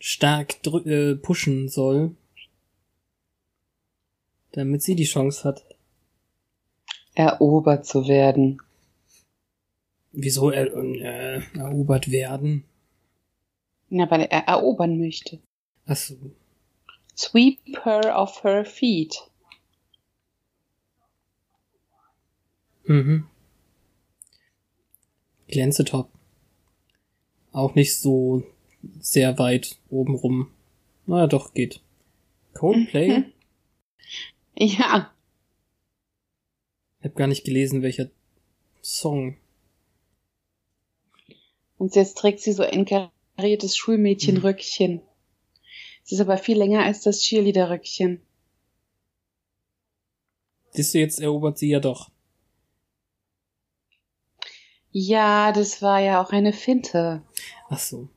stark 0.00 0.66
äh, 0.66 1.14
pushen 1.14 1.68
soll, 1.68 2.16
damit 4.52 4.82
sie 4.82 4.96
die 4.96 5.04
Chance 5.04 5.44
hat. 5.44 5.64
Erobert 7.14 7.86
zu 7.86 8.08
werden. 8.08 8.60
Wieso 10.12 10.50
er, 10.50 10.74
äh, 10.74 11.42
erobert 11.56 12.10
werden? 12.10 12.64
Ja, 13.90 14.10
weil 14.10 14.22
er 14.22 14.48
erobern 14.48 14.98
möchte. 14.98 15.38
Ach 15.86 15.96
so. 15.96 16.16
Sweep 17.16 17.58
her 17.84 18.16
off 18.18 18.42
her 18.42 18.64
feet. 18.64 19.30
Mhm. 22.84 23.26
Glänzetop. 25.48 26.08
Auch 27.52 27.74
nicht 27.74 27.98
so 27.98 28.44
sehr 29.00 29.38
weit 29.38 29.78
oben 29.88 30.14
rum. 30.14 30.50
Na 31.06 31.26
doch, 31.26 31.54
geht. 31.54 31.80
Coldplay? 32.54 33.24
ja. 34.56 35.10
Ich 37.00 37.04
hab 37.06 37.16
gar 37.16 37.26
nicht 37.26 37.44
gelesen, 37.44 37.82
welcher 37.82 38.10
Song. 38.82 39.36
Und 41.78 41.96
jetzt 41.96 42.18
trägt 42.18 42.40
sie 42.40 42.52
so 42.52 42.62
ein 42.62 42.84
kariertes 42.84 43.76
Schulmädchenröckchen. 43.76 44.98
Hm. 44.98 45.00
Es 46.04 46.12
ist 46.12 46.20
aber 46.20 46.38
viel 46.38 46.58
länger 46.58 46.84
als 46.84 47.02
das 47.02 47.22
Cheerleader-Röckchen. 47.22 48.20
Siehst 50.72 50.94
du, 50.94 50.98
jetzt 50.98 51.20
erobert 51.20 51.58
sie 51.58 51.70
ja 51.70 51.80
doch. 51.80 52.10
Ja, 54.92 55.52
das 55.52 55.82
war 55.82 56.00
ja 56.00 56.22
auch 56.22 56.30
eine 56.30 56.52
Finte. 56.52 57.22
Ach 57.68 57.78
so. 57.78 58.08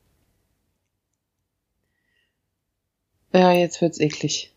Ja, 3.33 3.51
jetzt 3.51 3.81
wird's 3.81 3.99
eklig. 3.99 4.53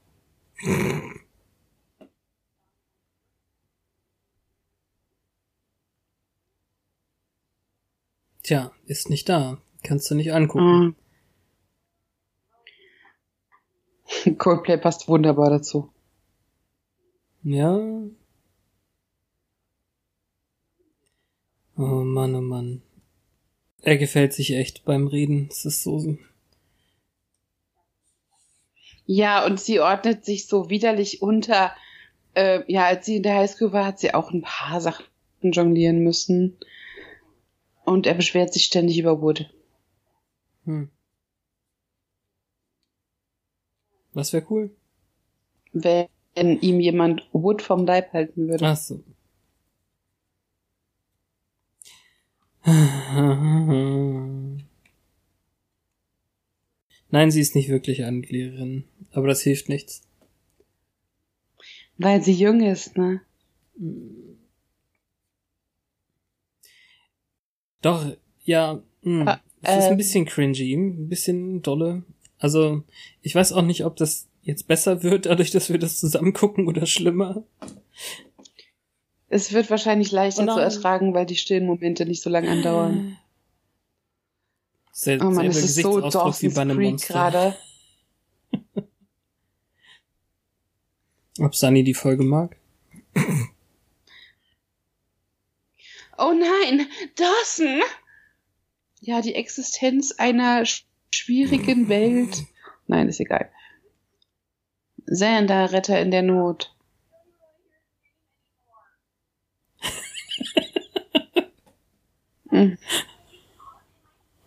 Tja, 8.43 8.71
ist 8.85 9.11
nicht 9.11 9.29
da. 9.29 9.61
Kannst 9.83 10.11
du 10.11 10.15
nicht 10.15 10.33
angucken. 10.33 10.95
Mm. 14.25 14.37
Coldplay 14.39 14.77
passt 14.77 15.09
wunderbar 15.09 15.51
dazu. 15.51 15.91
Ja. 17.43 17.77
Oh 21.77 22.05
Mann, 22.05 22.35
oh 22.35 22.41
Mann. 22.41 22.83
Er 23.83 23.97
gefällt 23.97 24.33
sich 24.33 24.53
echt 24.53 24.85
beim 24.85 25.07
Reden. 25.07 25.49
Es 25.51 25.65
ist 25.65 25.83
so 25.83 26.19
ja, 29.07 29.47
und 29.47 29.61
sie 29.61 29.81
ordnet 29.81 30.25
sich 30.25 30.47
so 30.47 30.69
widerlich 30.69 31.23
unter. 31.23 31.73
Äh, 32.35 32.71
ja, 32.71 32.85
als 32.85 33.07
sie 33.07 33.17
in 33.17 33.23
der 33.23 33.37
Highschool 33.37 33.73
war, 33.73 33.87
hat 33.87 33.99
sie 33.99 34.13
auch 34.13 34.33
ein 34.33 34.43
paar 34.43 34.81
Sachen 34.81 35.07
jonglieren 35.41 36.01
müssen. 36.01 36.59
Und 37.85 38.07
er 38.07 38.15
beschwert 38.15 38.53
sich 38.53 38.65
ständig 38.65 38.99
über 38.99 39.23
Wood. 39.23 39.49
Hm. 40.65 40.91
Was 44.13 44.33
wäre 44.33 44.45
cool? 44.51 44.75
Wenn 45.73 46.09
ihm 46.35 46.81
jemand 46.81 47.29
Wood 47.33 47.63
vom 47.63 47.87
Leib 47.87 48.13
halten 48.13 48.49
würde. 48.49 48.67
Ach 48.67 48.77
so. 48.77 49.03
Nein, 57.11 57.31
sie 57.31 57.41
ist 57.41 57.55
nicht 57.55 57.69
wirklich 57.69 58.05
Angliererin, 58.05 58.85
aber 59.17 59.29
das 59.29 59.43
hilft 59.43 59.69
nichts. 59.69 60.03
Weil 61.99 62.23
sie 62.23 62.33
jung 62.33 62.61
ist, 62.63 62.97
ne? 62.97 63.23
Doch, 67.81 68.17
ja, 68.45 68.83
mh, 69.03 69.21
hm. 69.21 69.29
ah, 69.29 69.41
es 69.63 69.85
ist 69.85 69.91
ein 69.91 69.97
bisschen 69.97 70.27
cringy, 70.27 70.75
ein 70.75 71.09
bisschen 71.09 71.63
dolle. 71.63 72.03
Also, 72.39 72.83
ich 73.23 73.35
weiß 73.35 73.53
auch 73.53 73.63
nicht, 73.63 73.85
ob 73.85 73.97
das 73.97 74.29
jetzt 74.43 74.69
besser 74.69 75.03
wird, 75.03 75.27
dadurch, 75.27 75.51
dass 75.51 75.71
wir 75.71 75.79
das 75.79 75.99
zusammen 75.99 76.33
gucken 76.33 76.69
oder 76.69 76.87
schlimmer. 76.87 77.45
Es 79.29 79.53
wird 79.53 79.71
wahrscheinlich 79.71 80.13
leichter 80.13 80.45
oh 80.49 80.55
zu 80.55 80.61
ertragen, 80.61 81.15
weil 81.15 81.27
die 81.27 81.37
stillen 81.37 81.67
Momente 81.67 82.07
nicht 82.07 82.23
so 82.23 82.31
lange 82.31 82.49
andauern. 82.49 83.19
Sel 84.93 85.21
oh 85.21 85.31
man, 85.31 85.47
es 85.47 85.63
ist 85.63 85.77
so 85.77 86.01
Dawson's 86.01 86.55
Creek 86.55 86.99
gerade. 87.03 87.57
Ob 91.39 91.55
Sunny 91.55 91.85
die 91.85 91.95
Folge 91.95 92.25
mag? 92.25 92.57
Oh 96.19 96.33
nein, 96.33 96.87
Dawson! 97.17 97.83
Ja, 99.01 99.21
die 99.21 99.35
Existenz 99.35 100.13
einer 100.13 100.65
schwierigen 101.15 101.91
Welt. 101.91 102.45
Nein, 102.87 103.09
ist 103.09 103.21
egal. 103.21 103.51
Sander, 105.05 105.73
Retter 105.73 106.01
in 106.01 106.11
der 106.11 106.23
Not. 106.23 106.75
hm. 112.49 112.79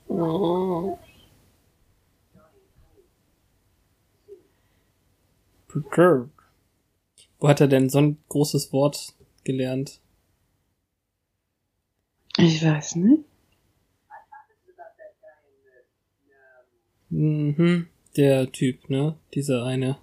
Oh. 0.07 0.97
Perturbed. 5.67 6.38
Wo 7.39 7.47
hat 7.47 7.61
er 7.61 7.67
denn 7.67 7.89
so 7.89 7.99
ein 7.99 8.17
großes 8.27 8.73
Wort 8.73 9.13
gelernt? 9.43 10.01
Ich 12.37 12.63
weiß 12.63 12.95
nicht. 12.97 13.23
Mhm, 17.09 17.87
der 18.17 18.51
Typ, 18.51 18.89
ne? 18.89 19.15
Dieser 19.33 19.63
eine. 19.63 19.97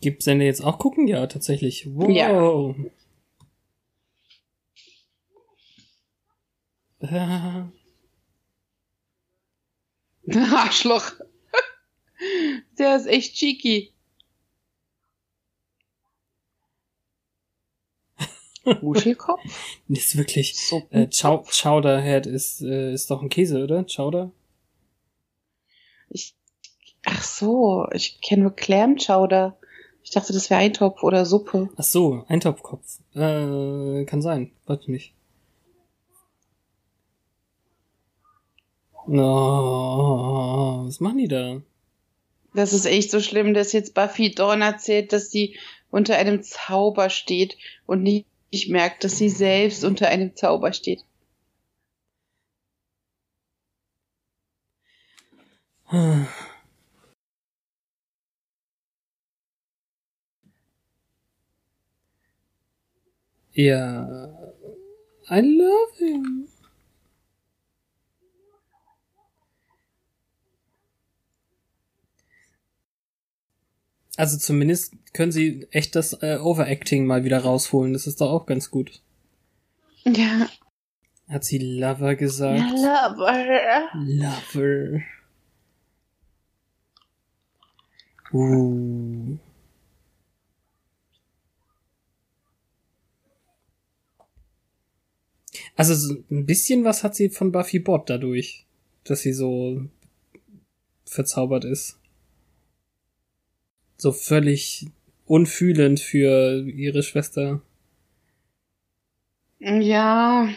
Gibt 0.00 0.22
Sende 0.22 0.44
jetzt 0.44 0.62
auch 0.62 0.78
gucken? 0.78 1.08
Ja, 1.08 1.26
tatsächlich. 1.26 1.88
Wow. 1.92 2.76
Ja. 7.00 7.68
Arschloch. 10.56 11.12
Der 12.78 12.96
ist 12.96 13.06
echt 13.06 13.34
cheeky. 13.34 13.92
Wuschelkopf? 18.80 19.40
ist 19.88 20.16
wirklich. 20.16 20.56
So 20.58 20.82
äh, 20.90 21.06
Chow 21.08 21.48
Chowderhead 21.50 22.26
ist, 22.26 22.62
äh, 22.62 22.92
ist 22.92 23.10
doch 23.10 23.22
ein 23.22 23.28
Käse, 23.28 23.62
oder? 23.62 23.84
Chowder? 23.84 24.32
Ich, 26.10 26.34
ach 27.04 27.22
so, 27.22 27.86
ich 27.92 28.20
kenne 28.20 28.42
nur 28.42 28.56
Clam 28.56 28.96
Chowder. 28.96 29.56
Ich 30.02 30.10
dachte, 30.10 30.32
das 30.32 30.50
wäre 30.50 30.60
Eintopf 30.60 31.02
oder 31.02 31.26
Suppe. 31.26 31.68
Ach 31.76 31.82
so, 31.82 32.24
Eintopfkopf. 32.28 33.00
Äh, 33.14 34.04
kann 34.04 34.22
sein. 34.22 34.52
Weiß 34.66 34.86
nicht. 34.88 35.12
No, 39.08 40.82
was 40.86 40.98
machen 41.00 41.18
die 41.18 41.28
da? 41.28 41.60
Das 42.56 42.72
ist 42.72 42.86
echt 42.86 43.10
so 43.10 43.20
schlimm, 43.20 43.52
dass 43.52 43.72
jetzt 43.72 43.92
Buffy 43.94 44.34
Dawn 44.34 44.62
erzählt, 44.62 45.12
dass 45.12 45.30
sie 45.30 45.58
unter 45.90 46.16
einem 46.16 46.42
Zauber 46.42 47.10
steht 47.10 47.58
und 47.86 48.02
nicht 48.02 48.26
merkt, 48.68 49.04
dass 49.04 49.18
sie 49.18 49.28
selbst 49.28 49.84
unter 49.84 50.08
einem 50.08 50.34
Zauber 50.34 50.72
steht. 50.72 51.04
Ja, 63.52 64.08
I 65.30 65.40
love 65.40 65.92
him. 65.98 66.48
Also 74.16 74.38
zumindest 74.38 74.94
können 75.12 75.32
sie 75.32 75.66
echt 75.70 75.94
das 75.94 76.14
äh, 76.22 76.38
Overacting 76.40 77.06
mal 77.06 77.24
wieder 77.24 77.38
rausholen. 77.38 77.92
Das 77.92 78.06
ist 78.06 78.20
doch 78.20 78.30
auch 78.30 78.46
ganz 78.46 78.70
gut. 78.70 79.02
Ja. 80.04 80.48
Hat 81.28 81.44
sie 81.44 81.58
Lover 81.58 82.14
gesagt? 82.14 82.58
Ja, 82.58 83.08
Lover. 83.08 83.88
Lover. 83.94 85.02
Uh. 88.32 89.36
Also 95.74 95.94
so 95.94 96.14
ein 96.30 96.46
bisschen 96.46 96.84
was 96.84 97.04
hat 97.04 97.14
sie 97.14 97.28
von 97.28 97.52
Buffy 97.52 97.80
Bot 97.80 98.08
dadurch, 98.08 98.64
dass 99.04 99.20
sie 99.20 99.32
so 99.32 99.82
verzaubert 101.04 101.64
ist 101.64 101.98
so 103.96 104.12
völlig 104.12 104.86
unfühlend 105.26 106.00
für 106.00 106.66
ihre 106.68 107.02
Schwester. 107.02 107.60
Ja. 109.58 110.48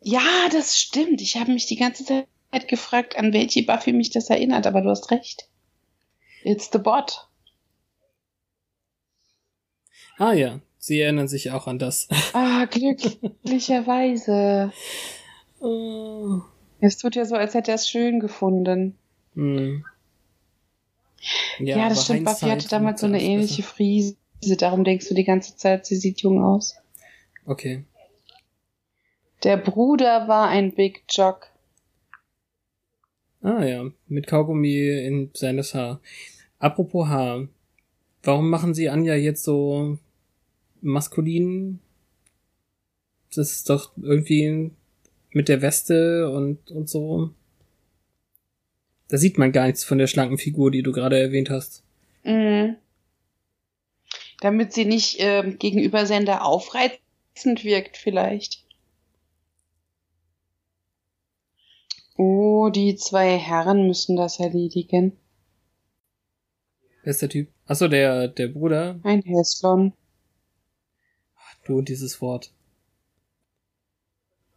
Ja, 0.00 0.48
das 0.52 0.78
stimmt. 0.78 1.20
Ich 1.20 1.36
habe 1.36 1.52
mich 1.52 1.66
die 1.66 1.76
ganze 1.76 2.04
Zeit 2.04 2.26
gefragt, 2.68 3.16
an 3.16 3.32
welche 3.32 3.62
Buffy 3.62 3.92
mich 3.92 4.10
das 4.10 4.30
erinnert, 4.30 4.66
aber 4.66 4.82
du 4.82 4.90
hast 4.90 5.10
recht. 5.10 5.48
It's 6.42 6.70
the 6.72 6.78
bot. 6.78 7.28
Ah 10.16 10.32
ja, 10.32 10.60
sie 10.78 11.00
erinnern 11.00 11.28
sich 11.28 11.50
auch 11.50 11.66
an 11.66 11.78
das. 11.78 12.08
Ah, 12.32 12.66
glücklicherweise. 12.66 14.72
oh. 15.60 16.40
Es 16.80 16.98
tut 16.98 17.16
ja 17.16 17.24
so, 17.24 17.34
als 17.34 17.54
hätte 17.54 17.70
er 17.70 17.76
es 17.76 17.88
schön 17.88 18.20
gefunden. 18.20 18.98
Hm. 19.34 19.84
Ja, 21.58 21.78
ja 21.78 21.88
das 21.88 22.04
stimmt. 22.04 22.24
Buffy 22.24 22.46
hatte 22.46 22.68
damals 22.68 23.00
so 23.00 23.06
eine 23.06 23.22
ähnliche 23.22 23.62
Frise. 23.62 24.16
Darum 24.58 24.84
denkst 24.84 25.08
du 25.08 25.14
die 25.14 25.24
ganze 25.24 25.56
Zeit, 25.56 25.86
sie 25.86 25.96
sieht 25.96 26.20
jung 26.20 26.42
aus. 26.42 26.76
Okay. 27.46 27.84
Der 29.42 29.56
Bruder 29.56 30.28
war 30.28 30.48
ein 30.48 30.74
Big 30.74 31.04
Jock. 31.10 31.48
Ah 33.42 33.62
ja, 33.62 33.90
mit 34.08 34.26
Kaugummi 34.26 34.88
in 34.88 35.30
seines 35.34 35.74
Haar. 35.74 36.00
Apropos 36.58 37.08
Haar. 37.08 37.46
Warum 38.22 38.48
machen 38.48 38.72
sie 38.72 38.88
Anja 38.88 39.14
jetzt 39.14 39.44
so 39.44 39.98
maskulin? 40.80 41.80
Das 43.34 43.50
ist 43.52 43.68
doch 43.68 43.92
irgendwie 44.00 44.70
mit 45.30 45.48
der 45.48 45.60
Weste 45.60 46.30
und, 46.30 46.70
und 46.70 46.88
so. 46.88 47.30
Da 49.14 49.18
sieht 49.18 49.38
man 49.38 49.52
gar 49.52 49.66
nichts 49.66 49.84
von 49.84 49.98
der 49.98 50.08
schlanken 50.08 50.38
Figur, 50.38 50.72
die 50.72 50.82
du 50.82 50.90
gerade 50.90 51.16
erwähnt 51.16 51.48
hast. 51.48 51.84
Mhm. 52.24 52.74
Damit 54.40 54.72
sie 54.72 54.86
nicht 54.86 55.20
äh, 55.20 55.52
gegenüber 55.56 56.04
Sender 56.04 56.44
aufreizend 56.44 57.62
wirkt, 57.62 57.96
vielleicht. 57.96 58.64
Oh, 62.16 62.70
die 62.70 62.96
zwei 62.96 63.38
Herren 63.38 63.86
müssen 63.86 64.16
das 64.16 64.40
erledigen. 64.40 65.16
Wer 67.04 67.12
ist 67.12 67.22
der 67.22 67.28
Typ? 67.28 67.50
Achso, 67.66 67.86
der, 67.86 68.26
der 68.26 68.48
Bruder. 68.48 68.98
Ein 69.04 69.22
Häslon. 69.22 69.92
Du 71.64 71.78
und 71.78 71.88
dieses 71.88 72.20
Wort. 72.20 72.52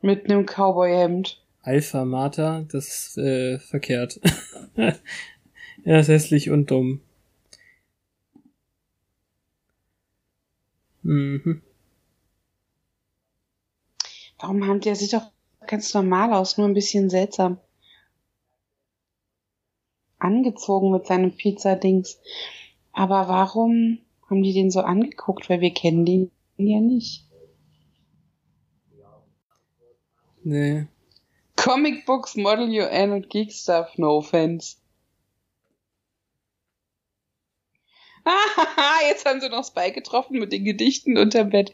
Mit 0.01 0.25
einem 0.25 0.47
Cowboyhemd. 0.47 1.43
Alpha 1.67 2.05
Mater, 2.05 2.65
das 2.71 2.87
ist 2.87 3.17
äh, 3.17 3.59
verkehrt. 3.59 4.21
er 5.83 5.99
ist 5.99 6.07
hässlich 6.07 6.49
und 6.49 6.69
dumm. 6.69 7.01
Mhm. 11.03 11.61
Warum 14.39 14.67
haben 14.67 14.79
die 14.81 14.93
sieht 14.93 15.13
doch 15.13 15.31
ganz 15.65 15.93
normal 15.93 16.33
aus, 16.33 16.57
nur 16.57 16.67
ein 16.67 16.73
bisschen 16.73 17.09
seltsam. 17.09 17.57
Angezogen 20.19 20.91
mit 20.91 21.07
seinem 21.07 21.35
Pizza-Dings. 21.35 22.19
Aber 22.91 23.27
warum 23.27 23.99
haben 24.29 24.43
die 24.43 24.53
den 24.53 24.71
so 24.71 24.81
angeguckt? 24.81 25.49
Weil 25.49 25.61
wir 25.61 25.73
kennen 25.73 26.05
den 26.05 26.31
ja 26.57 26.79
nicht. 26.79 27.25
Nee. 30.43 30.87
Comic 31.57 32.05
Books, 32.05 32.35
Model 32.35 32.69
UN 32.69 33.11
und 33.11 33.29
Geek 33.29 33.51
Stuff, 33.51 33.97
no 33.97 34.17
offense. 34.19 34.77
Ah, 38.23 38.99
jetzt 39.09 39.25
haben 39.25 39.41
sie 39.41 39.49
noch 39.49 39.65
Spike 39.65 39.93
getroffen 39.93 40.39
mit 40.39 40.53
den 40.53 40.63
Gedichten 40.63 41.17
unterm 41.17 41.49
Bett. 41.49 41.73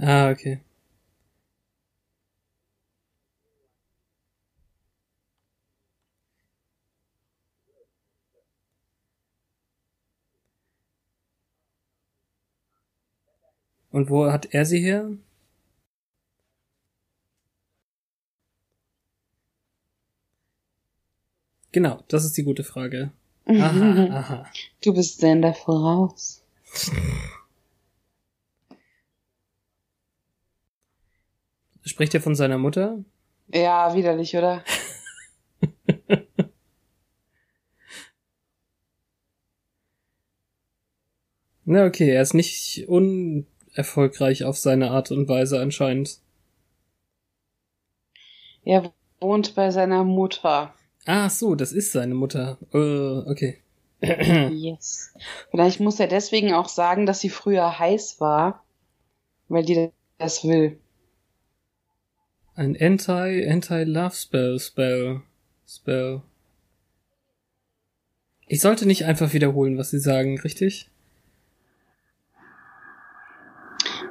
Ah, 0.00 0.30
okay. 0.30 0.60
Und 13.90 14.10
wo 14.10 14.30
hat 14.30 14.54
er 14.54 14.64
sie 14.64 14.80
her? 14.80 15.10
Genau, 21.78 22.02
das 22.08 22.24
ist 22.24 22.36
die 22.36 22.42
gute 22.42 22.64
Frage. 22.64 23.12
Aha, 23.46 24.08
aha. 24.10 24.50
Du 24.82 24.92
bist 24.92 25.20
Sender 25.20 25.54
voraus. 25.54 26.42
Spricht 31.84 32.14
er 32.14 32.20
von 32.20 32.34
seiner 32.34 32.58
Mutter? 32.58 33.04
Ja, 33.54 33.94
widerlich, 33.94 34.36
oder? 34.36 34.64
Na, 41.64 41.84
okay, 41.84 42.10
er 42.10 42.22
ist 42.22 42.34
nicht 42.34 42.88
unerfolgreich 42.88 44.42
auf 44.42 44.58
seine 44.58 44.90
Art 44.90 45.12
und 45.12 45.28
Weise 45.28 45.60
anscheinend. 45.60 46.18
Er 48.64 48.92
wohnt 49.20 49.54
bei 49.54 49.70
seiner 49.70 50.02
Mutter. 50.02 50.74
Ah, 51.10 51.30
so, 51.30 51.54
das 51.54 51.72
ist 51.72 51.92
seine 51.92 52.14
Mutter. 52.14 52.58
Uh, 52.74 53.22
okay. 53.30 53.62
yes. 54.02 55.14
Vielleicht 55.50 55.80
muss 55.80 55.98
er 55.98 56.06
deswegen 56.06 56.52
auch 56.52 56.68
sagen, 56.68 57.06
dass 57.06 57.20
sie 57.20 57.30
früher 57.30 57.78
heiß 57.78 58.20
war, 58.20 58.62
weil 59.48 59.64
die 59.64 59.90
das 60.18 60.44
will. 60.44 60.78
Ein 62.56 62.76
Anti, 62.78 63.48
Anti-Love 63.48 64.14
Spell, 64.14 64.58
Spell, 64.58 65.22
Spell. 65.66 66.20
Ich 68.46 68.60
sollte 68.60 68.84
nicht 68.84 69.06
einfach 69.06 69.32
wiederholen, 69.32 69.78
was 69.78 69.88
sie 69.88 70.00
sagen, 70.00 70.38
richtig? 70.38 70.90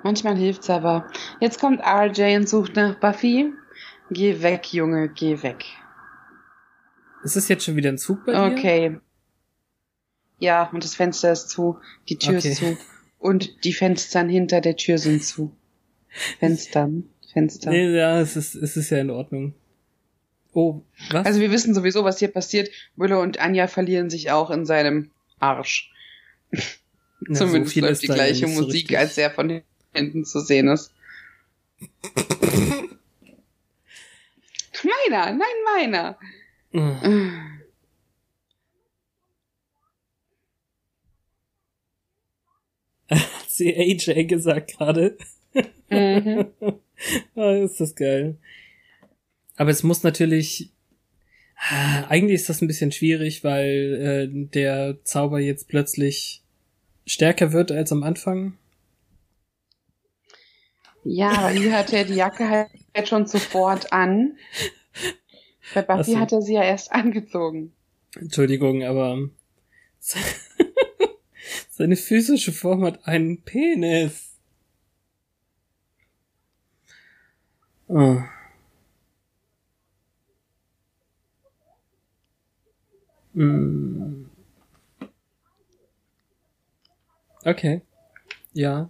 Manchmal 0.01 0.35
hilft's 0.35 0.71
aber. 0.71 1.07
Jetzt 1.39 1.59
kommt 1.59 1.79
RJ 1.79 2.37
und 2.37 2.49
sucht 2.49 2.75
nach 2.75 2.99
Buffy. 2.99 3.53
Geh 4.09 4.41
weg, 4.41 4.73
Junge, 4.73 5.09
geh 5.09 5.43
weg. 5.43 5.63
Ist 7.23 7.35
es 7.35 7.47
jetzt 7.47 7.65
schon 7.65 7.75
wieder 7.75 7.89
ein 7.89 7.97
Zug 7.97 8.25
bei 8.25 8.31
dir? 8.31 8.55
Okay. 8.55 8.97
Ja, 10.39 10.69
und 10.71 10.83
das 10.83 10.95
Fenster 10.95 11.31
ist 11.31 11.49
zu, 11.49 11.79
die 12.09 12.17
Tür 12.17 12.37
okay. 12.37 12.49
ist 12.49 12.57
zu. 12.57 12.77
Und 13.19 13.63
die 13.63 13.73
Fenstern 13.73 14.29
hinter 14.29 14.61
der 14.61 14.75
Tür 14.75 14.97
sind 14.97 15.23
zu. 15.23 15.55
Fenstern. 16.39 17.09
Fenster. 17.33 17.71
Nee, 17.71 17.95
ja, 17.95 18.19
es 18.19 18.35
ist, 18.35 18.55
es 18.55 18.77
ist 18.77 18.89
ja 18.89 18.99
in 18.99 19.09
Ordnung. 19.09 19.53
Oh, 20.53 20.81
was? 21.11 21.25
Also 21.25 21.39
wir 21.39 21.51
wissen 21.51 21.73
sowieso, 21.73 22.03
was 22.03 22.19
hier 22.19 22.29
passiert. 22.29 22.69
Willow 22.95 23.21
und 23.21 23.39
Anja 23.39 23.67
verlieren 23.67 24.09
sich 24.09 24.31
auch 24.31 24.49
in 24.49 24.65
seinem 24.65 25.11
Arsch. 25.39 25.91
Ja, 26.51 27.33
Zumindest 27.33 27.75
so 27.75 27.81
läuft 27.81 28.01
die 28.03 28.07
gleiche 28.07 28.47
Musik, 28.47 28.89
so 28.91 28.97
als 28.97 29.17
er 29.17 29.31
von 29.31 29.61
hinten 29.93 30.23
zu 30.23 30.39
sehen 30.39 30.67
ist. 30.67 30.93
meiner, 34.83 35.31
nein, 35.31 35.39
meiner. 35.75 36.17
Mhm. 36.71 37.61
Hat 43.09 43.49
sie 43.49 43.75
AJ 43.75 44.25
gesagt 44.25 44.77
gerade. 44.77 45.17
Mhm. 45.89 46.47
oh, 47.35 47.51
ist 47.63 47.79
das 47.79 47.95
geil. 47.95 48.37
Aber 49.55 49.71
es 49.71 49.83
muss 49.83 50.03
natürlich. 50.03 50.71
Eigentlich 52.07 52.35
ist 52.35 52.49
das 52.49 52.61
ein 52.61 52.67
bisschen 52.67 52.91
schwierig, 52.91 53.43
weil 53.43 54.29
äh, 54.31 54.47
der 54.53 55.03
Zauber 55.03 55.39
jetzt 55.39 55.67
plötzlich 55.67 56.43
stärker 57.07 57.51
wird 57.51 57.71
als 57.71 57.91
am 57.91 58.03
Anfang. 58.03 58.59
Ja, 61.03 61.31
aber 61.31 61.49
hier 61.49 61.71
hat 61.71 61.93
er 61.93 62.03
die 62.03 62.13
Jacke 62.13 62.47
halt 62.47 63.07
schon 63.07 63.25
sofort 63.25 63.91
an. 63.91 64.37
Bei 65.73 65.81
Buffy 65.81 66.13
so. 66.13 66.19
hat 66.19 66.31
er 66.31 66.41
sie 66.41 66.53
ja 66.53 66.63
erst 66.63 66.91
angezogen. 66.91 67.73
Entschuldigung, 68.15 68.83
aber 68.83 69.29
seine 71.69 71.95
physische 71.95 72.51
Form 72.51 72.83
hat 72.83 73.05
einen 73.07 73.41
Penis. 73.41 74.35
Oh. 77.87 78.21
Mm. 83.33 84.25
Okay. 87.45 87.81
Ja. 88.53 88.89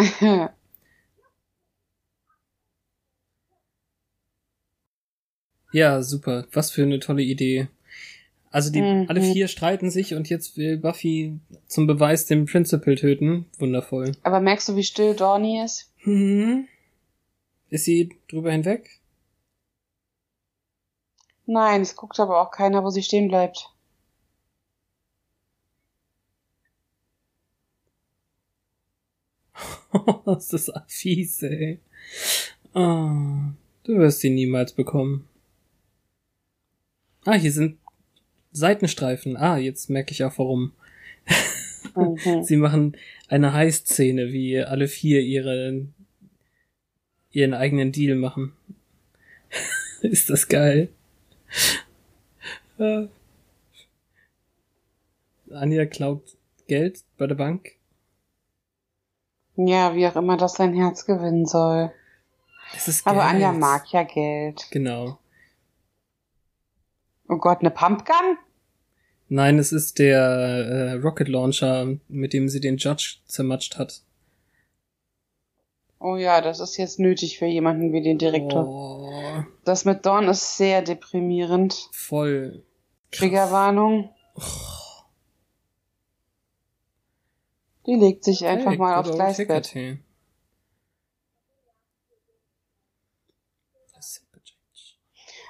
ja, 5.72 6.02
super. 6.02 6.46
Was 6.52 6.70
für 6.70 6.82
eine 6.82 7.00
tolle 7.00 7.22
Idee. 7.22 7.68
Also 8.50 8.70
die 8.72 8.82
mhm. 8.82 9.06
alle 9.08 9.22
vier 9.22 9.46
streiten 9.46 9.90
sich 9.90 10.14
und 10.14 10.28
jetzt 10.28 10.56
will 10.56 10.76
Buffy 10.76 11.38
zum 11.68 11.86
Beweis 11.86 12.26
den 12.26 12.46
Principal 12.46 12.96
töten. 12.96 13.46
Wundervoll. 13.58 14.12
Aber 14.22 14.40
merkst 14.40 14.68
du, 14.68 14.76
wie 14.76 14.82
still 14.82 15.14
Dorny 15.14 15.62
ist? 15.62 15.92
Mhm. 16.04 16.66
Ist 17.68 17.84
sie 17.84 18.16
drüber 18.28 18.50
hinweg? 18.50 19.00
Nein, 21.46 21.82
es 21.82 21.94
guckt 21.96 22.18
aber 22.18 22.40
auch 22.40 22.50
keiner, 22.50 22.82
wo 22.84 22.90
sie 22.90 23.02
stehen 23.02 23.28
bleibt. 23.28 23.70
das 30.24 30.52
ist 30.52 30.72
fies, 30.86 31.42
ey. 31.42 31.80
Oh, 32.74 33.10
du 33.84 33.98
wirst 33.98 34.20
sie 34.20 34.30
niemals 34.30 34.72
bekommen. 34.72 35.28
Ah, 37.24 37.34
hier 37.34 37.52
sind 37.52 37.78
Seitenstreifen. 38.52 39.36
Ah, 39.36 39.58
jetzt 39.58 39.90
merke 39.90 40.12
ich 40.12 40.24
auch 40.24 40.38
warum. 40.38 40.72
Mhm. 41.94 42.42
sie 42.42 42.56
machen 42.56 42.96
eine 43.28 43.52
Heißszene, 43.52 44.32
wie 44.32 44.60
alle 44.60 44.88
vier 44.88 45.20
ihre, 45.20 45.86
ihren 47.30 47.54
eigenen 47.54 47.92
Deal 47.92 48.16
machen. 48.16 48.52
ist 50.02 50.30
das 50.30 50.48
geil. 50.48 50.88
Uh. 52.78 53.08
Anja 55.50 55.84
klaut 55.86 56.36
Geld 56.68 57.02
bei 57.18 57.26
der 57.26 57.34
Bank. 57.34 57.72
Ja, 59.66 59.94
wie 59.94 60.06
auch 60.06 60.16
immer 60.16 60.36
das 60.36 60.54
sein 60.54 60.74
Herz 60.74 61.04
gewinnen 61.04 61.46
soll. 61.46 61.92
Es 62.74 62.88
ist 62.88 63.04
Geld. 63.04 63.16
Aber 63.16 63.24
Anja 63.24 63.52
mag 63.52 63.92
ja 63.92 64.02
Geld. 64.02 64.66
Genau. 64.70 65.18
Oh 67.28 67.36
Gott, 67.36 67.60
eine 67.60 67.70
Pumpgun? 67.70 68.38
Nein, 69.28 69.58
es 69.58 69.72
ist 69.72 69.98
der 69.98 70.20
äh, 70.20 70.92
Rocket 70.94 71.28
Launcher, 71.28 71.86
mit 72.08 72.32
dem 72.32 72.48
sie 72.48 72.60
den 72.60 72.76
Judge 72.76 73.18
zermatscht 73.26 73.78
hat. 73.78 74.02
Oh 76.00 76.16
ja, 76.16 76.40
das 76.40 76.60
ist 76.60 76.76
jetzt 76.78 76.98
nötig 76.98 77.38
für 77.38 77.46
jemanden 77.46 77.92
wie 77.92 78.02
den 78.02 78.18
Direktor. 78.18 78.66
Oh. 78.66 79.44
Das 79.64 79.84
mit 79.84 80.06
Dawn 80.06 80.28
ist 80.28 80.56
sehr 80.56 80.82
deprimierend. 80.82 81.88
Voll. 81.92 82.64
Triggerwarnung. 83.12 84.10
Oh. 84.34 84.79
Die 87.90 87.96
legt 87.96 88.22
sich 88.22 88.46
einfach 88.46 88.70
hey, 88.70 88.78
mal 88.78 88.94
aufs 88.94 89.10
Gleisbett. 89.10 89.74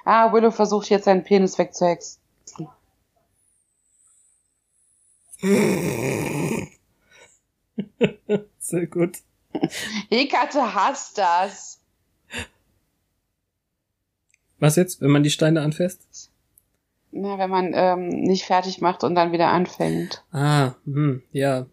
Ah, 0.03 0.33
Willow 0.33 0.49
versucht 0.49 0.89
jetzt 0.89 1.05
seinen 1.05 1.23
Penis 1.23 1.59
wegzuhexen. 1.59 2.19
Sehr 8.57 8.87
gut. 8.87 9.19
Hekate 10.09 10.73
hasst 10.73 11.19
das. 11.19 11.79
Was 14.57 14.77
jetzt, 14.77 14.99
wenn 15.01 15.11
man 15.11 15.21
die 15.21 15.29
Steine 15.29 15.61
anfasst? 15.61 16.31
Na, 17.11 17.37
wenn 17.37 17.51
man 17.51 17.73
ähm, 17.75 18.07
nicht 18.07 18.45
fertig 18.45 18.81
macht 18.81 19.03
und 19.03 19.13
dann 19.13 19.31
wieder 19.31 19.49
anfängt. 19.49 20.23
Ah, 20.31 20.71
hm, 20.85 21.21
ja, 21.31 21.67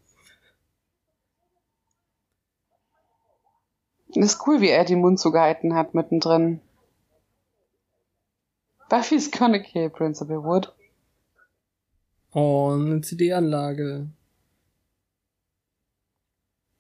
ist 4.17 4.47
cool, 4.47 4.61
wie 4.61 4.71
er 4.71 4.85
den 4.85 5.01
Mund 5.01 5.21
zugehalten 5.21 5.75
hat 5.75 5.95
mittendrin. 5.95 6.61
Buffy's 8.89 9.31
gonna 9.31 9.59
kill 9.59 9.91
Principal 9.91 10.43
Wood. 10.43 10.75
Oh, 12.33 12.71
eine 12.73 13.01
CD-Anlage. 13.03 14.09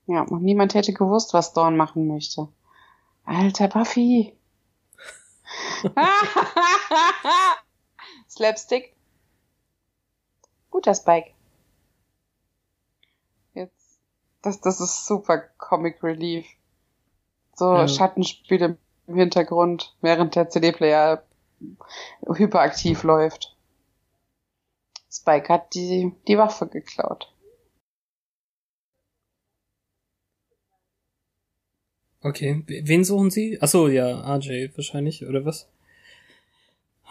Ja, 0.06 0.22
und 0.22 0.42
niemand 0.42 0.72
hätte 0.74 0.94
gewusst, 0.94 1.34
was 1.34 1.52
Dawn 1.52 1.76
machen 1.76 2.06
möchte. 2.06 2.48
Alter 3.24 3.68
Buffy. 3.68 4.34
Slapstick. 8.28 8.96
Guter 10.70 10.94
Spike. 10.94 11.32
Jetzt, 13.52 14.00
das, 14.40 14.60
das 14.62 14.80
ist 14.80 15.06
super 15.06 15.38
Comic 15.58 16.02
Relief 16.02 16.46
so 17.58 17.74
ja. 17.74 17.88
Schattenspiele 17.88 18.78
im 19.06 19.14
Hintergrund, 19.16 19.96
während 20.00 20.36
der 20.36 20.48
CD-Player 20.48 21.24
hyperaktiv 22.32 23.02
läuft. 23.02 23.56
Spike 25.10 25.52
hat 25.52 25.74
die, 25.74 26.12
die 26.28 26.38
Waffe 26.38 26.66
geklaut. 26.66 27.32
Okay, 32.20 32.62
wen 32.66 33.04
suchen 33.04 33.30
Sie? 33.30 33.60
Achso, 33.60 33.88
ja, 33.88 34.36
RJ 34.36 34.70
wahrscheinlich, 34.76 35.24
oder 35.24 35.44
was? 35.44 35.68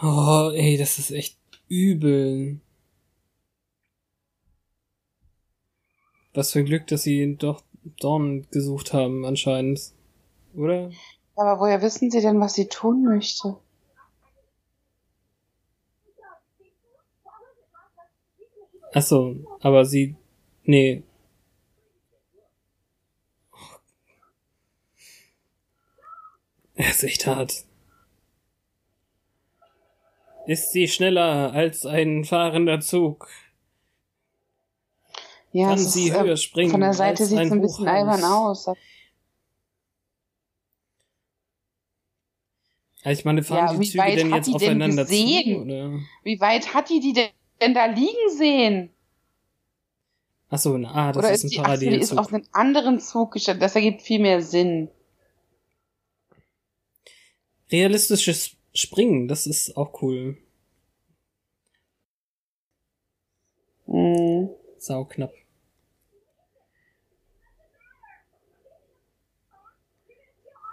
Oh, 0.01 0.51
ey, 0.53 0.77
das 0.77 0.99
ist 0.99 1.11
echt 1.11 1.37
übel. 1.67 2.59
Was 6.33 6.51
für 6.51 6.59
ein 6.59 6.65
Glück, 6.65 6.85
dass 6.87 7.03
sie 7.03 7.35
doch 7.35 7.63
Dawn 7.99 8.45
gesucht 8.51 8.93
haben, 8.93 9.25
anscheinend. 9.25 9.93
Oder? 10.55 10.91
Aber 11.35 11.59
woher 11.59 11.81
wissen 11.81 12.09
Sie 12.09 12.21
denn, 12.21 12.39
was 12.39 12.55
sie 12.55 12.67
tun 12.67 13.03
möchte? 13.03 13.57
Ach 18.93 19.01
so, 19.01 19.35
aber 19.59 19.85
sie, 19.85 20.15
nee. 20.63 21.03
Er 26.75 26.89
ist 26.89 27.03
echt 27.03 27.27
hart. 27.27 27.65
Ist 30.47 30.71
sie 30.71 30.87
schneller 30.87 31.51
als 31.53 31.85
ein 31.85 32.23
fahrender 32.23 32.79
Zug? 32.79 33.27
Ja, 35.51 35.69
Kann 35.69 35.77
sie 35.77 36.07
ist, 36.07 36.15
äh, 36.15 36.19
höher 36.19 36.37
springen? 36.37 36.71
Von 36.71 36.81
der 36.81 36.93
Seite 36.93 37.25
sieht 37.25 37.39
es 37.39 37.51
ein 37.51 37.61
bisschen 37.61 37.87
albern 37.87 38.23
aus. 38.23 38.67
Ich 43.11 43.25
meine, 43.25 43.43
fahren 43.43 43.73
ja, 43.73 43.79
die 43.79 43.89
Züge 43.89 44.15
denn 44.15 44.33
jetzt 44.33 44.53
aufeinander 44.53 45.05
zu? 45.07 45.13
Oder? 45.13 45.99
Wie 46.23 46.39
weit 46.39 46.73
hat 46.73 46.89
die 46.89 46.99
die 46.99 47.13
denn 47.61 47.73
da 47.73 47.85
liegen 47.85 48.29
sehen? 48.37 48.89
Achso, 50.49 50.75
ah, 50.75 51.11
das 51.11 51.17
Oder 51.17 51.31
ist, 51.31 51.43
ist 51.43 51.57
ein 51.57 51.63
Parallelzug. 51.63 51.93
die 51.93 51.99
ist 51.99 52.17
auf 52.17 52.33
einen 52.33 52.47
anderen 52.53 52.99
Zug 52.99 53.33
gestellt. 53.33 53.61
Das 53.61 53.75
ergibt 53.75 54.01
viel 54.01 54.19
mehr 54.19 54.41
Sinn. 54.41 54.89
Realistisches 57.69 58.55
Springen, 58.73 59.27
das 59.27 59.45
ist 59.45 59.75
auch 59.75 60.01
cool. 60.01 60.37
Mhm. 63.87 64.49
Sau 64.77 65.05
knapp. 65.05 65.33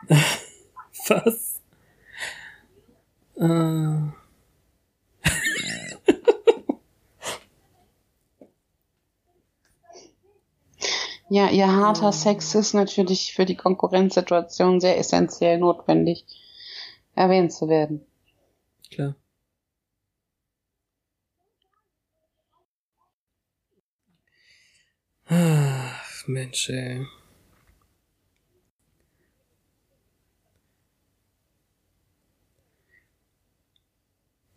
Was? 1.08 1.60
Äh. 3.36 4.14
Ja, 11.30 11.48
ihr 11.50 11.66
harter 11.66 12.12
Sex 12.12 12.54
ist 12.54 12.74
natürlich 12.74 13.32
für 13.34 13.44
die 13.44 13.56
Konkurrenzsituation 13.56 14.80
sehr 14.80 14.98
essentiell 14.98 15.58
notwendig, 15.58 16.24
erwähnt 17.14 17.52
zu 17.52 17.68
werden. 17.68 18.06
Klar. 18.90 19.16
Ach, 25.26 26.28
Mensch, 26.28 26.68
ey. 26.68 27.04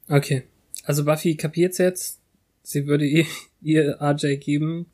Okay. 0.09 0.43
Also 0.83 1.03
Buffy 1.03 1.35
kapiert's 1.35 1.77
jetzt. 1.79 2.21
Sie 2.63 2.87
würde 2.87 3.05
ihr, 3.07 3.25
ihr 3.61 4.01
RJ 4.01 4.37
geben. 4.37 4.87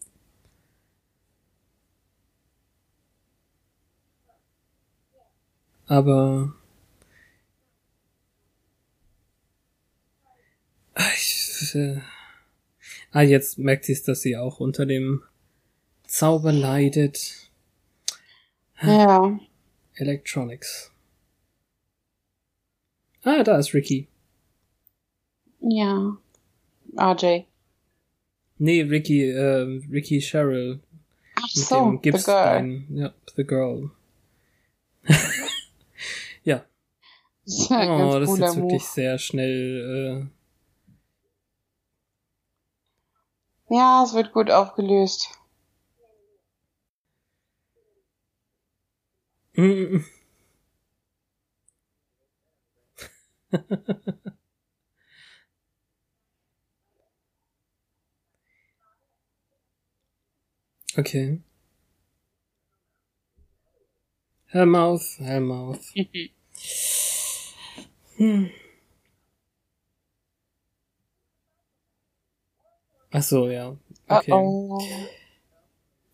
Aber 5.85 6.55
ich, 10.97 11.75
äh, 11.75 11.99
ah, 13.11 13.21
jetzt 13.21 13.59
merkt 13.59 13.85
sie 13.85 13.93
es, 13.93 14.03
dass 14.03 14.21
sie 14.21 14.37
auch 14.37 14.59
unter 14.59 14.85
dem 14.85 15.23
Zauber 16.07 16.51
leidet. 16.51 17.51
Ja. 18.81 19.39
Electronics. 19.95 20.91
Ah, 23.23 23.43
da 23.43 23.57
ist 23.57 23.73
Ricky. 23.73 24.07
Ja. 25.63 26.17
RJ. 26.97 27.45
Nee, 28.57 28.81
Ricky, 28.83 29.29
äh, 29.29 29.81
Ricky 29.89 30.19
Cheryl. 30.19 30.81
Ach 31.35 31.49
so, 31.49 31.99
the 32.03 32.11
girl. 32.11 32.83
Ja, 32.89 33.13
the 33.35 33.43
girl. 33.43 33.91
ja. 36.43 36.65
Das 37.45 37.69
oh, 37.69 38.19
das 38.19 38.29
ist 38.29 38.39
jetzt 38.39 38.55
Move. 38.55 38.63
wirklich 38.63 38.85
sehr 38.85 39.17
schnell. 39.17 40.29
Äh... 43.69 43.75
Ja, 43.75 44.03
es 44.05 44.13
wird 44.13 44.31
gut 44.31 44.49
aufgelöst. 44.49 45.29
Mm. 49.57 50.03
Okay. 60.95 61.39
Hellmouth, 64.45 65.17
Hellmouth. 65.19 65.93
hm. 68.17 68.49
Ach 73.11 73.23
so, 73.23 73.49
ja. 73.49 73.75
Okay. 74.07 74.31
Uh 74.31 74.35
-oh. 74.35 74.81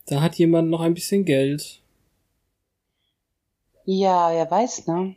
Da 0.05 0.21
hat 0.21 0.37
jemand 0.37 0.69
noch 0.69 0.81
ein 0.81 0.93
bisschen 0.93 1.25
Geld. 1.25 1.81
Ja, 3.85 4.31
wer 4.31 4.49
weiß, 4.49 4.87
ne? 4.87 5.15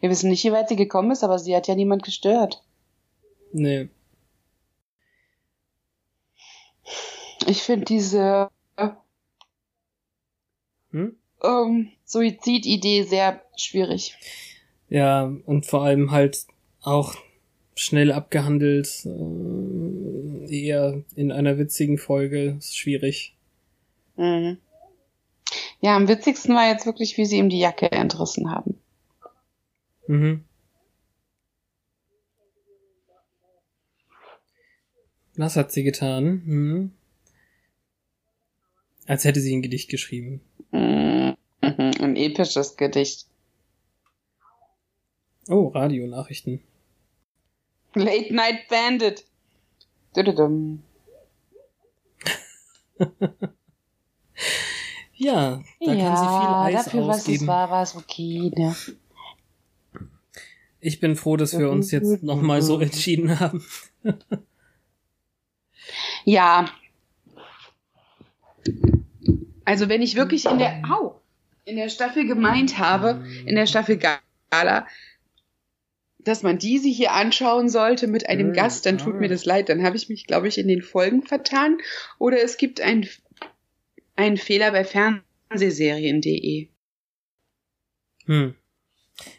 Wir 0.00 0.10
wissen 0.10 0.28
nicht, 0.28 0.44
wie 0.44 0.52
weit 0.52 0.68
sie 0.68 0.76
gekommen 0.76 1.10
ist, 1.10 1.24
aber 1.24 1.38
sie 1.38 1.56
hat 1.56 1.68
ja 1.68 1.74
niemand 1.74 2.02
gestört. 2.02 2.62
Nee. 3.52 3.88
Ich 7.46 7.62
finde 7.62 7.86
diese 7.86 8.50
hm? 10.92 11.16
ähm, 11.42 11.88
Suizididee 12.04 13.02
sehr 13.02 13.42
schwierig. 13.56 14.16
Ja, 14.88 15.32
und 15.46 15.66
vor 15.66 15.82
allem 15.82 16.10
halt 16.10 16.46
auch 16.82 17.14
schnell 17.74 18.12
abgehandelt, 18.12 19.06
äh, 19.06 20.54
eher 20.54 21.02
in 21.16 21.32
einer 21.32 21.58
witzigen 21.58 21.98
Folge, 21.98 22.56
ist 22.58 22.76
schwierig. 22.76 23.34
Mhm. 24.16 24.58
Ja, 25.80 25.96
am 25.96 26.08
witzigsten 26.08 26.54
war 26.54 26.68
jetzt 26.68 26.86
wirklich, 26.86 27.16
wie 27.16 27.24
sie 27.24 27.38
ihm 27.38 27.48
die 27.48 27.58
Jacke 27.58 27.90
entrissen 27.90 28.50
haben. 28.50 28.78
Mhm. 30.06 30.44
Was 35.36 35.56
hat 35.56 35.72
sie 35.72 35.82
getan? 35.82 36.42
Mhm. 36.44 36.92
Als 39.12 39.24
hätte 39.26 39.40
sie 39.42 39.54
ein 39.54 39.60
Gedicht 39.60 39.90
geschrieben. 39.90 40.40
Mhm. 40.70 41.36
Ein 41.60 42.16
episches 42.16 42.78
Gedicht. 42.78 43.26
Oh, 45.50 45.68
Radionachrichten. 45.68 46.62
Late 47.92 48.34
Night 48.34 48.68
Bandit. 48.70 49.26
ja, 55.12 55.62
da 55.78 55.92
ja, 55.92 56.14
kann 56.14 56.16
sie 56.16 56.24
viel 56.24 56.78
Eis 56.78 56.84
dafür, 56.86 57.02
ausgeben. 57.02 57.08
was 57.08 57.28
es 57.28 57.46
war, 57.46 57.70
war 57.70 57.82
es 57.82 57.94
okay, 57.94 58.50
ne? 58.56 58.74
Ich 60.80 61.00
bin 61.00 61.16
froh, 61.16 61.36
dass 61.36 61.58
wir 61.58 61.68
uns 61.68 61.90
jetzt 61.90 62.22
nochmal 62.22 62.62
so 62.62 62.80
entschieden 62.80 63.38
haben. 63.38 63.62
ja, 66.24 66.66
also 69.64 69.88
wenn 69.88 70.02
ich 70.02 70.16
wirklich 70.16 70.46
in 70.46 70.58
der, 70.58 70.82
au, 70.90 71.20
in 71.64 71.76
der 71.76 71.88
Staffel 71.88 72.26
gemeint 72.26 72.78
habe, 72.78 73.24
in 73.46 73.54
der 73.54 73.66
Staffel 73.66 73.98
Gala, 73.98 74.86
dass 76.18 76.42
man 76.42 76.58
diese 76.58 76.88
hier 76.88 77.12
anschauen 77.12 77.68
sollte 77.68 78.06
mit 78.06 78.28
einem 78.28 78.48
mhm. 78.48 78.52
Gast, 78.52 78.86
dann 78.86 78.98
tut 78.98 79.18
mir 79.18 79.28
das 79.28 79.44
leid. 79.44 79.68
Dann 79.68 79.82
habe 79.82 79.96
ich 79.96 80.08
mich, 80.08 80.26
glaube 80.26 80.48
ich, 80.48 80.58
in 80.58 80.68
den 80.68 80.82
Folgen 80.82 81.22
vertan. 81.22 81.78
Oder 82.18 82.42
es 82.42 82.56
gibt 82.56 82.80
einen, 82.80 83.08
einen 84.14 84.36
Fehler 84.36 84.70
bei 84.70 84.84
Fernsehserien.de. 84.84 86.68
Hm. 88.26 88.54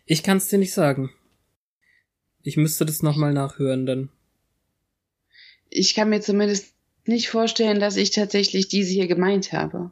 Ich 0.05 0.23
kann 0.23 0.37
es 0.37 0.49
dir 0.49 0.59
nicht 0.59 0.73
sagen. 0.73 1.09
Ich 2.41 2.57
müsste 2.57 2.85
das 2.85 3.01
nochmal 3.01 3.33
nachhören 3.33 3.85
dann. 3.85 4.09
Ich 5.69 5.95
kann 5.95 6.09
mir 6.09 6.21
zumindest 6.21 6.73
nicht 7.05 7.29
vorstellen, 7.29 7.79
dass 7.79 7.95
ich 7.95 8.11
tatsächlich 8.11 8.67
diese 8.67 8.91
hier 8.91 9.07
gemeint 9.07 9.53
habe. 9.53 9.91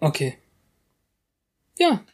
Okay. 0.00 0.38
Ja, 1.78 2.04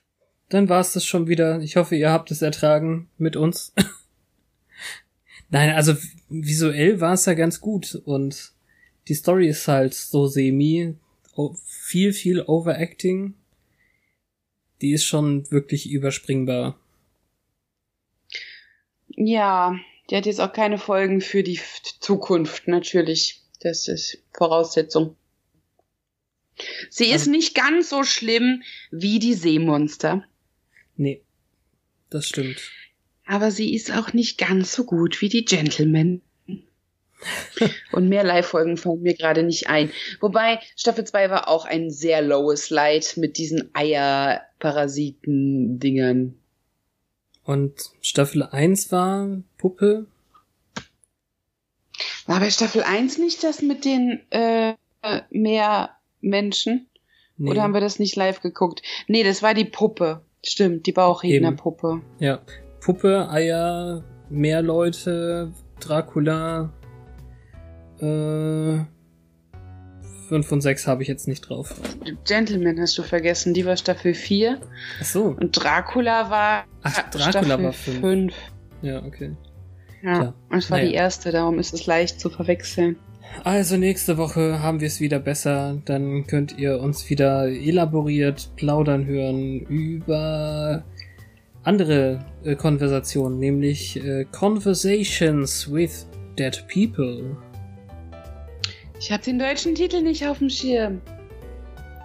dann 0.49 0.69
war 0.69 0.81
es 0.81 0.93
das 0.93 1.05
schon 1.05 1.27
wieder. 1.27 1.61
Ich 1.61 1.77
hoffe, 1.77 1.97
ihr 1.97 2.11
habt 2.11 2.31
es 2.31 2.43
ertragen 2.43 3.09
mit 3.19 3.37
uns. 3.37 3.73
Nein, 5.51 5.71
also 5.71 5.95
visuell 6.29 7.01
war 7.01 7.15
es 7.15 7.27
ja 7.27 7.35
ganz 7.35 7.61
gut 7.61 7.95
und 8.05 8.53
die 9.09 9.15
Story 9.15 9.49
ist 9.49 9.69
halt 9.69 9.95
so 9.95 10.27
semi, 10.27 10.95
viel, 11.65 12.13
viel 12.13 12.43
Overacting. 12.43 13.35
Die 14.81 14.93
ist 14.93 15.05
schon 15.05 15.51
wirklich 15.51 15.91
überspringbar. 15.91 16.79
Ja, 19.09 19.79
die 20.11 20.17
hat 20.17 20.27
jetzt 20.27 20.41
auch 20.41 20.53
keine 20.53 20.79
Folgen 20.79 21.21
für 21.21 21.43
die 21.43 21.61
Zukunft, 22.01 22.69
natürlich. 22.69 23.43
Das 23.61 23.89
ist 23.89 24.23
Voraussetzung. 24.33 25.17
Sie 26.91 27.07
ist 27.07 27.23
also, 27.23 27.31
nicht 27.31 27.55
ganz 27.55 27.91
so 27.91 28.05
schlimm 28.05 28.63
wie 28.91 29.19
die 29.19 29.35
Seemonster. 29.35 30.25
Nee, 30.97 31.23
das 32.11 32.29
stimmt. 32.29 32.71
Aber 33.27 33.51
sie 33.51 33.75
ist 33.75 33.93
auch 33.93 34.13
nicht 34.13 34.39
ganz 34.39 34.73
so 34.73 34.85
gut 34.85 35.21
wie 35.21 35.29
die 35.29 35.45
Gentlemen. 35.45 36.23
Und 37.93 38.09
mehr 38.09 38.25
Live-Folgen 38.25 38.77
fallen 38.77 39.03
mir 39.03 39.15
gerade 39.15 39.43
nicht 39.43 39.69
ein. 39.69 39.91
Wobei 40.21 40.61
Staffel 40.77 41.05
2 41.05 41.31
war 41.31 41.49
auch 41.49 41.65
ein 41.65 41.91
sehr 41.91 42.23
lowes 42.23 42.71
Light 42.71 43.17
mit 43.17 43.39
diesen 43.39 43.75
Eierparasiten-Dingern. 43.75 46.35
Und 47.45 47.91
Staffel 48.01 48.43
1 48.43 48.93
war 48.93 49.43
Puppe? 49.59 50.07
War 52.27 52.41
bei 52.41 52.51
Staffel 52.51 52.83
1 52.83 53.19
nicht 53.19 53.45
das 53.45 53.63
mit 53.63 53.85
den 53.85 54.21
äh, 54.31 54.75
mehr 55.31 55.94
Menschen? 56.25 56.89
Nee. 57.37 57.51
Oder 57.51 57.63
haben 57.63 57.75
wir 57.75 57.81
das 57.81 57.99
nicht 57.99 58.17
live 58.17 58.41
geguckt? 58.41 58.83
Nee, 59.09 59.25
das 59.25 59.43
war 59.43 59.55
die 59.55 59.65
Puppe. 59.65 60.23
Stimmt, 60.45 60.87
die 60.87 60.93
Bauchrednerpuppe. 60.93 62.03
Ja. 62.19 62.41
Puppe, 62.81 63.29
Eier, 63.31 64.05
mehr 64.29 64.63
Leute, 64.63 65.53
Dracula. 65.81 66.73
Äh, 67.99 68.85
5 70.29 70.53
und 70.53 70.61
6 70.61 70.87
habe 70.87 71.03
ich 71.03 71.09
jetzt 71.09 71.29
nicht 71.29 71.49
drauf. 71.49 71.75
Gentleman 72.27 72.81
hast 72.81 72.97
du 72.99 73.03
vergessen, 73.03 73.55
die 73.55 73.65
war 73.67 73.77
Staffel 73.77 74.15
4. 74.15 74.61
Ach 75.01 75.05
so. 75.05 75.25
Und 75.39 75.53
Dracula 75.53 76.31
war 76.31 76.65
Ach, 76.83 77.11
Dracula 77.11 77.31
Staffel 77.31 77.65
war 77.65 77.73
5. 77.73 78.35
Ja, 78.83 79.03
okay. 79.05 79.37
Ja, 80.03 80.19
Klar. 80.19 80.35
das 80.51 80.71
war 80.71 80.79
naja. 80.79 80.91
die 80.91 80.95
erste, 80.95 81.31
darum 81.31 81.59
ist 81.59 81.73
es 81.73 81.87
leicht 81.87 82.21
zu 82.21 82.29
verwechseln. 82.29 82.97
Also 83.43 83.77
nächste 83.77 84.17
Woche 84.17 84.61
haben 84.61 84.81
wir 84.81 84.87
es 84.87 85.01
wieder 85.01 85.19
besser. 85.19 85.81
Dann 85.85 86.27
könnt 86.27 86.57
ihr 86.59 86.81
uns 86.81 87.09
wieder 87.11 87.49
elaboriert 87.49 88.51
plaudern 88.57 89.05
hören 89.05 89.61
über 89.61 90.85
andere 91.63 92.25
äh, 92.45 92.55
Konversationen, 92.55 93.39
nämlich 93.39 94.03
äh, 94.03 94.25
Conversations 94.33 95.73
with 95.73 96.07
Dead 96.39 96.65
People. 96.73 97.37
Ich 98.99 99.11
habe 99.11 99.23
den 99.23 99.39
deutschen 99.39 99.75
Titel 99.75 100.03
nicht 100.03 100.27
auf 100.27 100.39
dem 100.39 100.49
Schirm. 100.49 101.01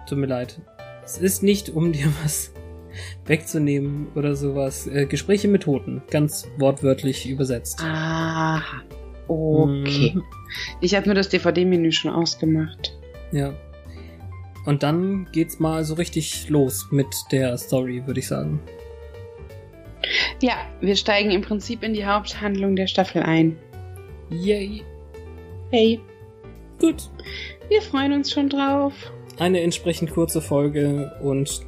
Tut 0.08 0.18
mir 0.18 0.26
leid. 0.26 0.60
Es 1.04 1.18
ist 1.18 1.42
nicht, 1.42 1.70
um 1.70 1.92
dir 1.92 2.06
was 2.22 2.52
wegzunehmen 3.26 4.08
oder 4.14 4.34
sowas. 4.34 4.86
Äh, 4.86 5.06
Gespräche 5.06 5.48
mit 5.48 5.62
Toten, 5.62 6.02
ganz 6.10 6.48
wortwörtlich 6.58 7.28
übersetzt. 7.28 7.80
Aha. 7.80 8.82
Okay. 9.30 10.12
Mhm. 10.14 10.24
Ich 10.80 10.94
habe 10.94 11.06
nur 11.06 11.14
das 11.14 11.28
DVD-Menü 11.28 11.92
schon 11.92 12.10
ausgemacht. 12.10 12.98
Ja. 13.32 13.54
Und 14.66 14.82
dann 14.82 15.28
geht's 15.32 15.60
mal 15.60 15.84
so 15.84 15.94
richtig 15.94 16.48
los 16.48 16.88
mit 16.90 17.06
der 17.30 17.56
Story, 17.56 18.06
würde 18.06 18.20
ich 18.20 18.26
sagen. 18.26 18.60
Ja, 20.40 20.54
wir 20.80 20.96
steigen 20.96 21.30
im 21.30 21.42
Prinzip 21.42 21.82
in 21.82 21.94
die 21.94 22.04
Haupthandlung 22.04 22.74
der 22.74 22.86
Staffel 22.86 23.22
ein. 23.22 23.56
Yay. 24.30 24.82
Hey. 25.70 26.00
Gut. 26.80 27.10
Wir 27.68 27.82
freuen 27.82 28.12
uns 28.12 28.32
schon 28.32 28.48
drauf. 28.48 28.92
Eine 29.38 29.60
entsprechend 29.60 30.10
kurze 30.10 30.42
Folge 30.42 31.12
und 31.22 31.62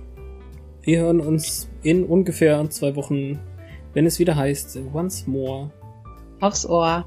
wir 0.83 1.01
hören 1.01 1.21
uns 1.21 1.71
in 1.83 2.05
ungefähr 2.05 2.69
zwei 2.71 2.97
Wochen, 2.97 3.39
wenn 3.95 4.05
es 4.05 4.19
wieder 4.19 4.35
heißt 4.35 4.79
Once 4.93 5.27
More. 5.27 5.71
Aufs 6.41 6.67
Ohr. 6.67 7.07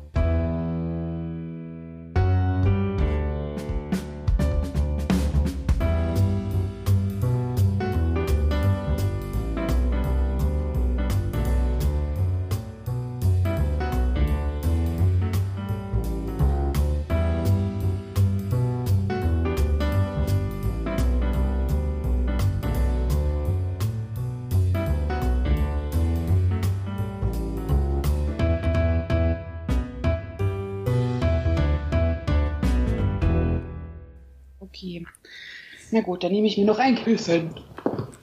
Gut, 36.16 36.24
dann 36.24 36.32
nehme 36.32 36.48
ich 36.48 36.58
mir 36.58 36.66
noch 36.66 36.80
ein 36.80 36.96
Kissen. 36.96 37.50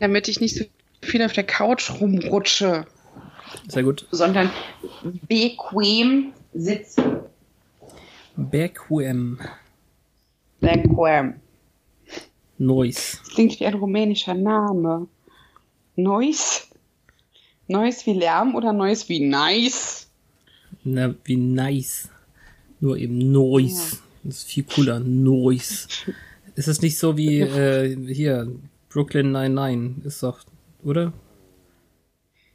Damit 0.01 0.27
ich 0.27 0.41
nicht 0.41 0.57
so 0.57 0.65
viel 1.03 1.23
auf 1.23 1.35
der 1.35 1.45
Couch 1.45 1.91
rumrutsche. 2.01 2.87
Sehr 3.69 3.83
gut. 3.83 4.07
Sondern 4.11 4.51
bequem 5.29 6.33
sitzen. 6.55 7.21
Bequem. 8.35 9.39
Bequem. 10.61 11.35
Noise. 12.57 13.19
Das 13.19 13.35
klingt 13.35 13.61
wie 13.61 13.67
ein 13.67 13.75
rumänischer 13.75 14.35
Name. 14.35 15.07
Noise? 15.97 16.63
Noise 17.69 18.07
wie 18.07 18.15
Lärm 18.15 18.55
oder 18.55 18.73
Noise 18.73 19.09
wie 19.09 19.21
nice? 19.21 20.09
Na, 20.83 21.15
wie 21.25 21.37
nice. 21.37 22.09
Nur 22.81 22.97
eben 22.97 23.19
Noise. 23.33 23.97
Ja. 23.97 24.03
Das 24.25 24.37
ist 24.39 24.45
viel 24.45 24.65
cooler. 24.65 24.99
Noise. 25.01 25.89
Ist 26.55 26.69
es 26.69 26.83
nicht 26.83 26.99
so 26.99 27.17
wie 27.17 27.41
äh, 27.41 27.97
hier, 28.13 28.49
Brooklyn 28.89 29.33
99 29.33 30.05
ist 30.05 30.23
doch, 30.23 30.41
oder? 30.85 31.13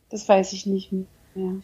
Das 0.10 0.28
weiß 0.28 0.54
ich 0.54 0.66
nicht 0.66 0.92
mehr. 0.92 1.06